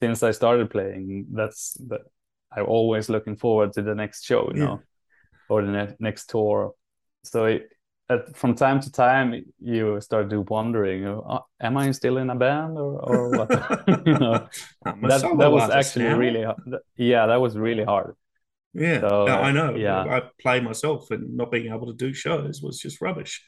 since 0.01 0.23
I 0.23 0.33
started 0.33 0.71
playing, 0.71 1.27
that's 1.33 1.75
that 1.89 2.03
I'm 2.53 2.67
always 2.67 3.09
looking 3.09 3.37
forward 3.37 3.73
to 3.75 3.83
the 3.83 3.95
next 3.95 4.25
show, 4.25 4.51
you 4.55 4.61
Yeah. 4.61 4.67
know, 4.67 4.81
or 5.49 5.63
the 5.63 5.73
ne- 5.73 5.97
next 6.01 6.31
tour. 6.31 6.75
So 7.25 7.45
it, 7.47 7.69
at, 8.11 8.37
from 8.37 8.55
time 8.55 8.81
to 8.81 8.91
time, 8.93 9.35
you 9.61 10.01
start 10.01 10.31
to 10.31 10.41
wondering, 10.41 11.07
uh, 11.07 11.41
am 11.61 11.77
I 11.77 11.91
still 11.93 12.17
in 12.19 12.31
a 12.31 12.35
band 12.37 12.79
or 12.79 12.93
or 13.11 13.31
what? 13.37 13.51
you 14.07 14.19
know, 14.19 14.49
that 14.85 15.21
that 15.39 15.53
was 15.53 15.71
actually 15.71 16.07
now. 16.09 16.19
really 16.19 16.45
yeah 16.97 17.27
that 17.27 17.41
was 17.41 17.57
really 17.57 17.85
hard 17.85 18.15
yeah. 18.75 19.01
so, 19.01 19.27
No, 19.27 19.35
I 19.49 19.51
know. 19.53 19.75
yeah. 19.77 20.01
I 20.17 20.23
play 20.41 20.61
myself, 20.61 21.11
and 21.11 21.37
not 21.37 21.51
being 21.51 21.73
able 21.75 21.87
to 21.87 21.93
do 22.07 22.13
shows 22.15 22.63
was 22.63 22.79
just 22.79 23.01
rubbish. 23.01 23.43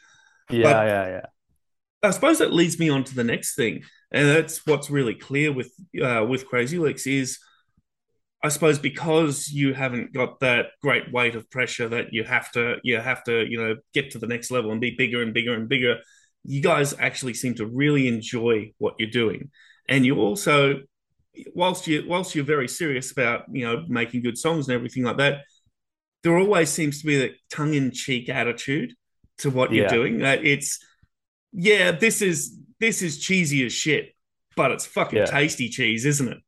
yeah 0.51 0.63
But- 0.73 0.87
yeah 0.89 1.07
yeah 1.17 1.27
I 2.03 2.11
suppose 2.13 2.39
that 2.39 2.53
leads 2.53 2.79
me 2.79 2.89
on 2.91 3.05
to 3.05 3.15
the 3.15 3.25
next 3.25 3.55
thing, 3.57 3.83
and 4.13 4.29
that's 4.29 4.67
what's 4.67 4.91
really 4.91 5.15
clear 5.15 5.53
with 5.53 5.73
uh, 6.03 6.25
with 6.29 6.47
Crazy 6.47 6.79
Lixx 6.79 7.07
is, 7.07 7.39
I 8.43 8.49
suppose 8.49 8.79
because 8.79 9.49
you 9.49 9.73
haven't 9.75 10.13
got 10.13 10.41
that 10.41 10.67
great 10.83 11.13
weight 11.13 11.37
of 11.37 11.51
pressure 11.51 11.89
that 11.89 12.13
you 12.13 12.25
have 12.25 12.51
to 12.53 12.77
you 12.83 12.99
have 12.99 13.23
to 13.25 13.47
you 13.49 13.59
know 13.59 13.77
get 13.95 14.11
to 14.13 14.19
the 14.19 14.27
next 14.27 14.51
level 14.51 14.73
and 14.73 14.81
be 14.81 14.97
bigger 14.97 15.23
and 15.23 15.33
bigger 15.33 15.55
and 15.55 15.69
bigger. 15.69 15.99
You 16.45 16.63
guys 16.63 16.95
actually 16.99 17.35
seem 17.35 17.55
to 17.57 17.67
really 17.67 18.09
enjoy 18.09 18.73
what 18.79 18.95
you're 18.99 19.11
doing, 19.11 19.51
and 19.89 20.05
you 20.05 20.17
also, 20.17 20.81
whilst 21.55 21.87
you 21.87 22.05
whilst 22.09 22.35
you're 22.35 22.45
very 22.45 22.69
serious 22.69 23.13
about 23.13 23.45
you 23.53 23.65
know 23.65 23.85
making 23.89 24.23
good 24.23 24.39
songs 24.39 24.69
and 24.69 24.75
everything 24.75 25.05
like 25.05 25.19
that, 25.19 25.43
there 26.23 26.37
always 26.37 26.71
seems 26.71 27.01
to 27.01 27.07
be 27.07 27.19
that 27.19 27.33
tongue 27.51 27.75
in 27.75 27.93
cheek 27.93 28.29
attitude 28.29 28.95
to 29.39 29.51
what 29.51 29.73
you're 29.73 29.89
doing. 29.89 30.23
Uh, 30.23 30.37
it's 30.43 30.79
yeah, 31.53 31.93
this 31.93 32.23
is 32.23 32.57
this 32.81 33.03
is 33.03 33.19
cheesy 33.19 33.65
as 33.67 33.73
shit, 33.73 34.15
but 34.57 34.71
it's 34.73 34.87
fucking 34.87 35.19
Yeah. 35.21 35.27
tasty 35.27 35.69
cheese, 35.69 36.05
isn't 36.07 36.29
it? 36.29 36.39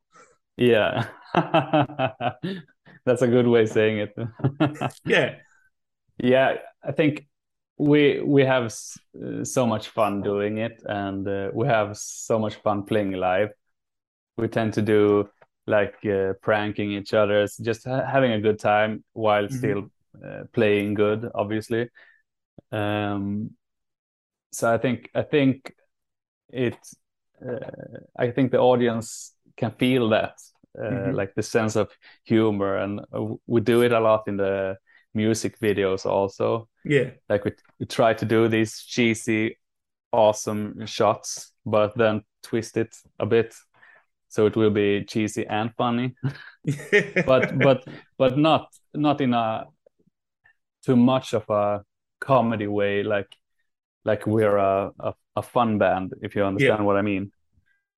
yeah 0.59 1.07
that's 3.07 3.23
a 3.23 3.27
good 3.27 3.47
way 3.47 3.63
of 3.63 3.69
saying 3.71 3.99
it 3.99 4.15
Yeah, 5.05 5.37
yeah 6.19 6.57
i 6.85 6.93
think 6.93 7.27
we 7.79 8.21
we 8.21 8.45
have 8.45 8.67
uh, 8.67 9.45
so 9.45 9.67
much 9.67 9.89
fun 9.89 10.23
doing 10.23 10.59
it 10.59 10.83
and 10.85 11.27
uh, 11.27 11.51
we 11.55 11.67
have 11.67 11.97
so 11.97 12.39
much 12.39 12.57
fun 12.57 12.85
playing 12.85 13.13
live 13.13 13.51
we 14.37 14.47
tend 14.49 14.75
to 14.75 14.83
do 14.83 15.29
like 15.67 15.95
uh, 16.05 16.35
pranking 16.43 16.93
each 16.93 17.15
other 17.15 17.47
just 17.63 17.85
ha- 17.87 18.05
having 18.07 18.33
a 18.33 18.41
good 18.41 18.59
time 18.59 19.03
while 19.15 19.49
Mhm. 19.49 19.57
still 19.59 19.91
uh, 20.25 20.45
playing 20.53 20.95
good 20.95 21.31
obviously 21.35 21.89
um 22.73 23.51
so 24.53 24.73
i 24.73 24.79
think 24.79 25.09
i 25.15 25.23
think 25.23 25.73
it 26.53 26.77
uh, 27.47 27.99
i 28.19 28.31
think 28.31 28.51
the 28.53 28.59
audience 28.59 29.35
can 29.57 29.71
feel 29.73 30.09
that 30.11 30.35
uh, 30.83 31.13
Mhm. 31.13 31.13
like 31.13 31.35
the 31.35 31.43
sense 31.43 31.77
of 31.77 31.91
humor 32.25 32.77
and 32.79 33.01
uh, 33.15 33.27
we 33.47 33.61
do 33.61 33.83
it 33.83 33.93
a 33.93 34.01
lot 34.01 34.27
in 34.29 34.37
the 34.39 34.77
music 35.15 35.59
videos 35.61 36.07
also. 36.07 36.69
Yeah, 36.85 37.13
like 37.29 37.45
we, 37.45 37.53
we 37.81 37.87
try 37.87 38.15
to 38.15 38.25
do 38.25 38.49
these 38.49 38.83
cheesy 38.83 39.59
awesome 40.13 40.87
shots 40.87 41.53
but 41.67 41.97
then 41.97 42.23
twist 42.43 42.77
it 42.77 42.95
a 43.21 43.27
bit 43.27 43.55
so 44.29 44.47
it 44.47 44.57
will 44.57 44.71
be 44.71 45.05
cheesy 45.05 45.47
and 45.47 45.73
funny. 45.77 46.15
But 47.25 47.51
but 47.63 47.85
but 48.19 48.37
not 48.39 48.69
not 48.95 49.21
in 49.21 49.35
a 49.35 49.67
too 50.85 50.97
much 50.97 51.33
of 51.35 51.49
a 51.51 51.85
comedy 52.21 52.67
way 52.67 53.03
like 53.03 53.35
like 54.05 54.27
we're 54.27 54.57
a 54.57 54.91
a, 55.01 55.15
a 55.37 55.43
fun 55.43 55.79
band 55.79 56.15
if 56.23 56.35
you 56.37 56.45
understand 56.45 56.85
what 56.87 56.97
i 56.97 57.03
mean 57.03 57.31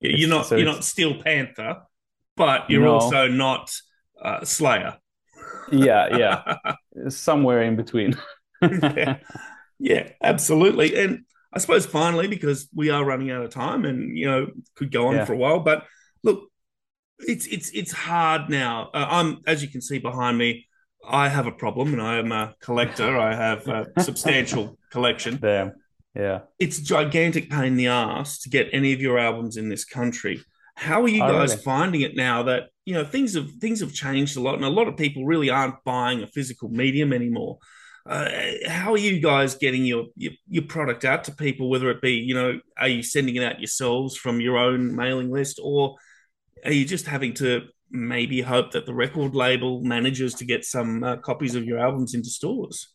Yeah, 0.00 0.16
you're 0.16 0.28
not 0.36 0.46
So 0.46 0.56
you're 0.56 0.72
not 0.74 0.84
Steel 0.84 1.14
Panther, 1.22 1.82
but 2.36 2.68
you're 2.70 2.82
No. 2.84 2.94
also 2.94 3.28
not 3.28 3.70
uh, 4.22 4.44
Slayer. 4.44 4.98
yeah 5.72 6.16
yeah 6.16 6.56
somewhere 7.08 7.62
in 7.62 7.76
between 7.76 8.16
Yeah. 8.62 9.18
Yeah, 9.78 10.08
absolutely. 10.22 10.88
And 10.96 11.24
I 11.52 11.58
suppose 11.58 11.84
finally, 11.84 12.28
because 12.28 12.68
we 12.74 12.90
are 12.90 13.04
running 13.04 13.30
out 13.32 13.44
of 13.44 13.50
time, 13.50 13.84
and 13.84 14.16
you 14.16 14.26
know, 14.30 14.46
could 14.76 14.90
go 14.92 15.08
on 15.08 15.14
Yeah. 15.16 15.24
for 15.26 15.34
a 15.34 15.36
while. 15.36 15.60
But 15.60 15.84
look, 16.22 16.48
it's 17.18 17.46
it's 17.46 17.70
it's 17.70 17.92
hard 17.92 18.48
now. 18.48 18.90
Uh, 18.94 19.06
I'm, 19.16 19.28
as 19.46 19.62
you 19.62 19.68
can 19.68 19.82
see 19.82 19.98
behind 19.98 20.38
me, 20.38 20.66
I 21.06 21.28
have 21.28 21.46
a 21.46 21.52
problem, 21.52 21.92
and 21.92 22.00
I 22.00 22.18
am 22.18 22.30
a 22.32 22.54
collector. 22.60 23.18
I 23.18 23.34
have 23.34 23.66
a 23.68 23.86
substantial 24.02 24.78
collection. 24.90 25.36
Damn. 25.42 25.72
Yeah 26.14 26.40
It's 26.58 26.78
a 26.78 26.84
gigantic 26.84 27.50
pain 27.50 27.64
in 27.64 27.76
the 27.76 27.88
ass 27.88 28.38
to 28.40 28.48
get 28.48 28.68
any 28.72 28.92
of 28.92 29.00
your 29.00 29.18
albums 29.18 29.56
in 29.56 29.68
this 29.68 29.84
country. 29.84 30.40
How 30.76 31.02
are 31.02 31.08
you 31.08 31.24
guys 31.26 31.50
really? 31.50 31.62
finding 31.62 32.00
it 32.02 32.16
now 32.16 32.44
that 32.44 32.64
you 32.84 32.94
know 32.94 33.04
things 33.04 33.34
have 33.34 33.50
things 33.60 33.80
have 33.80 33.92
changed 33.92 34.36
a 34.36 34.40
lot, 34.40 34.56
and 34.56 34.64
a 34.64 34.68
lot 34.68 34.88
of 34.88 34.96
people 34.96 35.24
really 35.24 35.50
aren't 35.50 35.82
buying 35.84 36.22
a 36.22 36.26
physical 36.26 36.68
medium 36.68 37.12
anymore? 37.12 37.58
Uh, 38.06 38.28
how 38.68 38.92
are 38.92 38.98
you 38.98 39.18
guys 39.20 39.54
getting 39.54 39.84
your, 39.84 40.06
your 40.16 40.32
your 40.48 40.64
product 40.64 41.04
out 41.04 41.24
to 41.24 41.32
people? 41.34 41.70
Whether 41.70 41.90
it 41.90 42.02
be 42.02 42.12
you 42.12 42.34
know, 42.34 42.60
are 42.76 42.88
you 42.88 43.02
sending 43.02 43.36
it 43.36 43.44
out 43.44 43.60
yourselves 43.60 44.16
from 44.16 44.40
your 44.40 44.58
own 44.58 44.94
mailing 44.94 45.30
list, 45.30 45.60
or 45.62 45.96
are 46.64 46.72
you 46.72 46.84
just 46.84 47.06
having 47.06 47.34
to 47.34 47.62
maybe 47.90 48.40
hope 48.42 48.72
that 48.72 48.86
the 48.86 48.94
record 48.94 49.34
label 49.34 49.80
manages 49.82 50.34
to 50.34 50.44
get 50.44 50.64
some 50.64 51.04
uh, 51.04 51.16
copies 51.18 51.54
of 51.54 51.64
your 51.64 51.78
albums 51.78 52.14
into 52.14 52.30
stores? 52.30 52.88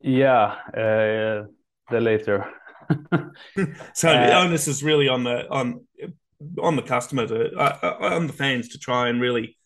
yeah 0.00 0.54
uh, 0.76 1.46
the 1.90 2.00
later 2.00 2.44
So 3.94 4.08
Uh, 4.08 4.26
the 4.26 4.34
onus 4.34 4.68
is 4.68 4.82
really 4.82 5.08
on 5.08 5.24
the 5.24 5.46
on 5.50 5.80
on 6.62 6.76
the 6.76 6.82
customer 6.82 7.26
to 7.26 7.50
uh, 7.56 7.78
uh, 7.82 8.14
on 8.16 8.26
the 8.26 8.32
fans 8.32 8.68
to 8.68 8.78
try 8.78 9.08
and 9.08 9.20
really 9.20 9.56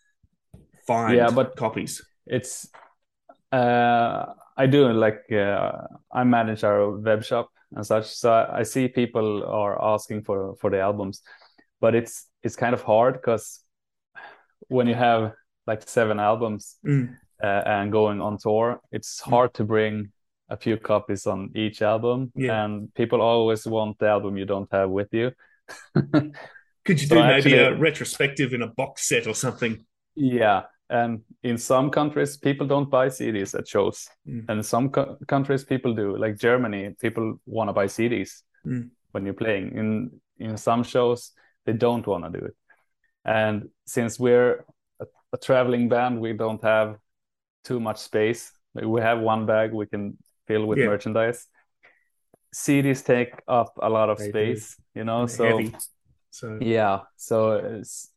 find 0.86 1.16
Yeah, 1.16 1.30
but- 1.34 1.56
copies. 1.56 2.02
it's 2.26 2.68
uh 3.52 4.24
i 4.56 4.66
do 4.66 4.92
like 4.92 5.22
uh, 5.32 5.72
i 6.20 6.24
manage 6.24 6.64
our 6.64 6.90
web 6.98 7.22
shop 7.24 7.48
and 7.76 7.84
such 7.86 8.06
so 8.06 8.30
I, 8.32 8.60
I 8.60 8.62
see 8.64 8.88
people 8.88 9.44
are 9.44 9.74
asking 9.94 10.24
for 10.24 10.54
for 10.60 10.70
the 10.70 10.80
albums 10.80 11.22
but 11.80 11.94
it's 11.94 12.28
it's 12.44 12.56
kind 12.56 12.74
of 12.74 12.82
hard 12.82 13.14
because 13.14 13.64
when 14.68 14.86
you 14.88 14.94
have 14.94 15.32
like 15.66 15.82
seven 15.88 16.18
albums 16.20 16.76
Mm. 16.86 17.16
uh, 17.44 17.62
and 17.66 17.92
going 17.92 18.20
on 18.22 18.38
tour 18.38 18.80
it's 18.92 19.20
hard 19.20 19.52
to 19.54 19.64
bring 19.64 20.12
a 20.52 20.56
few 20.56 20.76
copies 20.76 21.26
on 21.26 21.50
each 21.54 21.82
album 21.82 22.30
Yeah. 22.34 22.64
and 22.64 22.92
people 22.94 23.20
always 23.20 23.66
want 23.66 23.98
the 23.98 24.08
album 24.08 24.36
you 24.36 24.46
don't 24.46 24.70
have 24.72 24.90
with 24.98 25.08
you 25.12 25.30
Could 26.84 27.00
you 27.00 27.06
So 27.08 27.14
do 27.14 27.20
maybe 27.22 27.34
actually- 27.36 27.58
a 27.58 27.78
retrospective 27.78 28.52
in 28.56 28.62
a 28.62 28.66
box 28.66 29.08
set 29.08 29.26
or 29.26 29.34
something? 29.34 29.74
Yeah, 30.16 30.62
and 30.90 31.20
in 31.42 31.56
some 31.58 31.90
countries, 31.90 32.36
people 32.36 32.66
don't 32.66 32.90
buy 32.90 33.08
CDs 33.08 33.54
at 33.58 33.66
shows, 33.68 34.08
Mm. 34.28 34.44
and 34.48 34.58
in 34.58 34.62
some 34.64 34.90
co- 34.90 35.16
countries, 35.28 35.64
people 35.64 35.94
do. 35.94 36.16
Like 36.24 36.36
Germany, 36.48 36.94
people 37.00 37.40
want 37.46 37.68
to 37.68 37.72
buy 37.80 37.86
CDs 37.88 38.42
Mm. 38.66 38.90
when 39.12 39.24
you're 39.24 39.42
playing. 39.44 39.78
In 39.78 39.88
in 40.38 40.56
some 40.56 40.82
shows, 40.84 41.32
they 41.66 41.72
don't 41.72 42.06
want 42.06 42.24
to 42.24 42.30
do 42.40 42.44
it. 42.46 42.56
And 43.24 43.68
since 43.86 44.18
we're 44.22 44.64
a, 45.00 45.06
a 45.32 45.38
traveling 45.38 45.88
band, 45.88 46.20
we 46.20 46.32
don't 46.32 46.62
have 46.62 46.96
too 47.68 47.78
much 47.80 47.98
space. 47.98 48.42
We 48.74 49.00
have 49.02 49.20
one 49.20 49.46
bag 49.46 49.72
we 49.72 49.86
can 49.86 50.18
fill 50.52 50.66
with 50.66 50.78
Yeah. 50.78 50.86
merchandise. 50.86 51.46
CDs 52.54 53.02
take 53.04 53.32
up 53.48 53.72
a 53.82 53.88
lot 53.88 54.10
of 54.10 54.18
They 54.18 54.26
do. 54.26 54.30
space, 54.30 54.76
you 54.94 55.04
know. 55.04 55.26
So 55.26 55.44
heavy. 55.44 55.74
So 56.30 56.58
yeah, 56.60 57.00
so 57.16 57.52
it's 57.78 58.10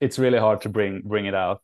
it's 0.00 0.18
really 0.18 0.38
hard 0.38 0.60
to 0.62 0.68
bring 0.68 1.02
bring 1.04 1.26
it 1.26 1.34
out. 1.34 1.62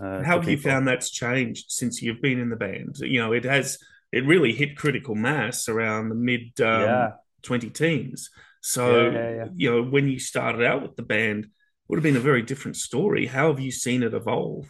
Uh, 0.00 0.22
how 0.22 0.38
have 0.40 0.48
you 0.48 0.56
found 0.56 0.86
that's 0.86 1.10
changed 1.10 1.66
since 1.70 2.00
you've 2.02 2.22
been 2.22 2.38
in 2.40 2.48
the 2.50 2.56
band? 2.56 2.96
You 2.98 3.20
know, 3.20 3.32
it 3.32 3.44
has 3.44 3.78
it 4.12 4.24
really 4.26 4.52
hit 4.52 4.76
critical 4.76 5.14
mass 5.14 5.68
around 5.68 6.08
the 6.08 6.14
mid 6.14 6.60
um, 6.60 6.82
Yeah. 6.82 7.10
20 7.42 7.70
teens. 7.70 8.30
So, 8.60 9.10
yeah, 9.10 9.30
yeah. 9.34 9.48
you 9.56 9.70
know, 9.70 9.82
when 9.82 10.06
you 10.08 10.18
started 10.18 10.62
out 10.66 10.82
with 10.82 10.94
the 10.96 11.02
band, 11.02 11.46
would 11.88 11.96
have 11.98 12.02
been 12.02 12.16
a 12.16 12.20
very 12.20 12.42
different 12.42 12.76
story. 12.76 13.26
How 13.26 13.48
have 13.48 13.58
you 13.60 13.70
seen 13.70 14.02
it 14.02 14.12
evolve? 14.14 14.66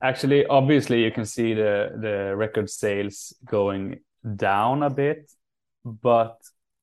Actually, 0.00 0.46
obviously, 0.46 1.02
you 1.04 1.10
can 1.10 1.24
see 1.26 1.54
the 1.54 1.90
the 2.00 2.36
record 2.36 2.70
sales 2.70 3.34
going 3.44 4.00
down 4.36 4.82
a 4.82 4.90
bit, 4.90 5.30
but 5.84 6.36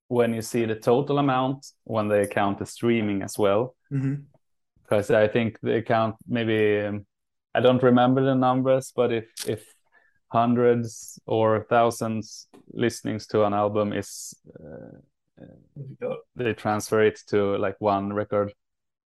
when 0.08 0.34
you 0.34 0.41
see 0.41 0.65
the 0.65 0.75
total 0.75 1.17
amount, 1.17 1.65
when 1.84 2.08
they 2.10 2.28
count 2.28 2.60
the 2.60 2.65
streaming 2.65 3.21
as 3.23 3.38
well, 3.38 3.75
because 4.84 5.10
I 5.10 5.28
think 5.28 5.58
they 5.62 5.82
count 5.82 6.15
maybe 6.28 6.82
um, 6.82 7.06
I 7.54 7.62
don't 7.62 7.84
remember 7.84 8.21
the 8.23 8.36
numbers, 8.36 8.91
but 8.95 9.12
if 9.12 9.25
if 9.47 9.63
hundreds 10.28 11.19
or 11.25 11.65
thousands 11.69 12.47
listenings 12.73 13.28
to 13.28 13.45
an 13.45 13.54
album 13.54 13.93
is 13.93 14.36
uh, 14.60 14.97
What 15.38 15.47
have 15.78 15.89
you 15.89 15.97
got? 16.01 16.17
they 16.36 16.54
transfer 16.54 17.01
it 17.06 17.19
to 17.28 17.58
like 17.58 17.75
one 17.80 18.13
record. 18.13 18.54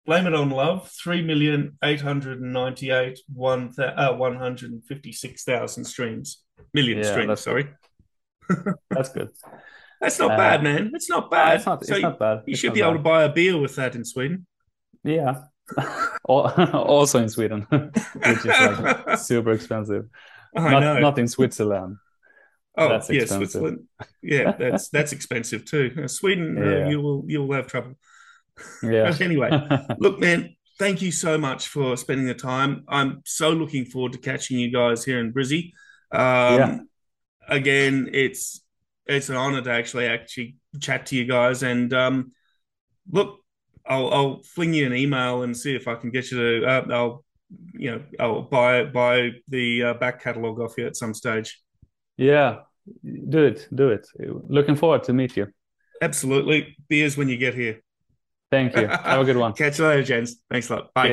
Blame 0.10 0.26
It 0.26 0.34
on 0.34 0.50
Love, 0.50 0.90
3,898, 1.04 3.20
one 3.32 3.72
uh, 3.78 4.14
156,000 4.16 5.86
streams. 5.86 6.42
Million 6.74 6.98
Yeah, 6.98 7.04
streams, 7.04 7.28
that's- 7.28 7.44
sorry. 7.44 7.68
That's 8.90 9.10
good. 9.10 9.30
That's 10.02 10.18
not 10.18 10.32
Uh, 10.32 10.38
bad, 10.38 10.64
man. 10.64 10.90
It's 10.96 11.12
not 11.12 11.30
bad. 11.30 11.58
it's 11.58 11.68
not. 11.68 11.86
So 11.86 12.00
not 12.00 12.18
bad. 12.18 12.38
you 12.48 12.54
It's 12.54 12.60
should 12.60 12.74
be 12.74 12.82
able 12.82 12.94
to 12.94 13.00
buy 13.00 13.22
a 13.22 13.30
beer 13.30 13.56
with 13.60 13.76
that 13.76 13.94
in 13.94 14.04
Sweden. 14.04 14.48
Yeah. 15.04 15.44
Also 16.28 17.20
in 17.22 17.30
Sweden, 17.30 17.68
which 17.70 18.46
is 18.46 18.46
like 18.46 19.16
super 19.20 19.52
expensive. 19.52 20.06
I 20.56 20.72
not, 20.72 20.80
know. 20.80 20.98
not 21.00 21.20
in 21.20 21.28
Switzerland. 21.28 21.98
oh, 22.80 22.90
that's 22.90 23.12
yeah, 23.12 23.22
expensive. 23.22 23.52
Switzerland. 23.52 23.84
Yeah, 24.24 24.54
that's 24.58 24.90
that's 24.90 25.12
expensive 25.12 25.66
too. 25.66 25.92
Uh, 26.04 26.08
Sweden, 26.08 26.58
uh, 26.58 26.88
you 26.90 27.00
will 27.00 27.24
you 27.28 27.44
will 27.44 27.54
have 27.56 27.68
trouble. 27.68 27.94
Yeah. 28.84 29.04
But 29.10 29.22
anyway, 29.22 29.50
look, 30.00 30.20
man, 30.20 30.56
thank 30.78 31.02
you 31.02 31.12
so 31.12 31.38
much 31.38 31.68
for 31.68 31.98
spending 31.98 32.26
the 32.28 32.34
time. 32.34 32.84
I'm 32.88 33.22
so 33.26 33.52
looking 33.52 33.86
forward 33.86 34.14
to 34.14 34.18
catching 34.18 34.60
you 34.60 34.72
guys 34.72 35.04
here 35.04 35.20
in 35.20 35.34
Brizzy. 35.34 35.72
Um, 36.12 36.20
Yeah. 36.60 36.80
Again, 37.48 38.10
it's 38.14 38.62
it's 39.08 39.30
an 39.30 39.36
honor 39.36 39.62
to 39.62 39.72
actually 39.72 40.06
actually 40.06 40.56
chat 40.80 41.08
to 41.08 41.16
you 41.16 41.26
guys. 41.26 41.64
And 41.64 41.92
um, 41.94 42.32
look, 43.12 43.40
I'll 43.88 44.14
I'll 44.14 44.44
fling 44.44 44.74
you 44.74 44.86
an 44.86 44.94
email 44.94 45.42
and 45.42 45.58
see 45.58 45.76
if 45.76 45.88
I 45.88 45.96
can 45.96 46.12
get 46.12 46.30
you 46.32 46.38
to. 46.38 46.66
Uh, 46.68 46.86
I'll 46.92 47.26
you 47.74 47.92
know 47.92 48.04
I'll 48.20 48.42
buy 48.44 48.84
buy 48.84 49.32
the 49.48 49.84
uh, 49.84 49.94
back 49.96 50.22
catalog 50.22 50.60
off 50.60 50.76
you 50.78 50.86
at 50.86 50.96
some 50.96 51.14
stage. 51.14 51.60
yeah. 52.18 52.60
Do 53.04 53.44
it. 53.46 53.68
Do 53.74 53.90
it. 53.90 54.08
Looking 54.48 54.76
forward 54.76 55.04
to 55.04 55.14
meet 55.14 55.38
you. 55.38 55.48
Absolutely, 56.02 56.76
beers 56.88 57.18
when 57.18 57.30
you 57.30 57.38
get 57.38 57.54
here. 57.54 57.82
Thank 58.52 58.76
you. 58.76 58.88
Have 58.88 59.22
a 59.22 59.26
good 59.26 59.38
one. 59.38 59.54
Catch 59.58 59.80
you 59.80 59.86
later, 59.86 60.04
gents. 60.04 60.36
Thanks 60.50 60.70
a 60.70 60.76
lot. 60.76 60.94
Bye. 60.94 61.12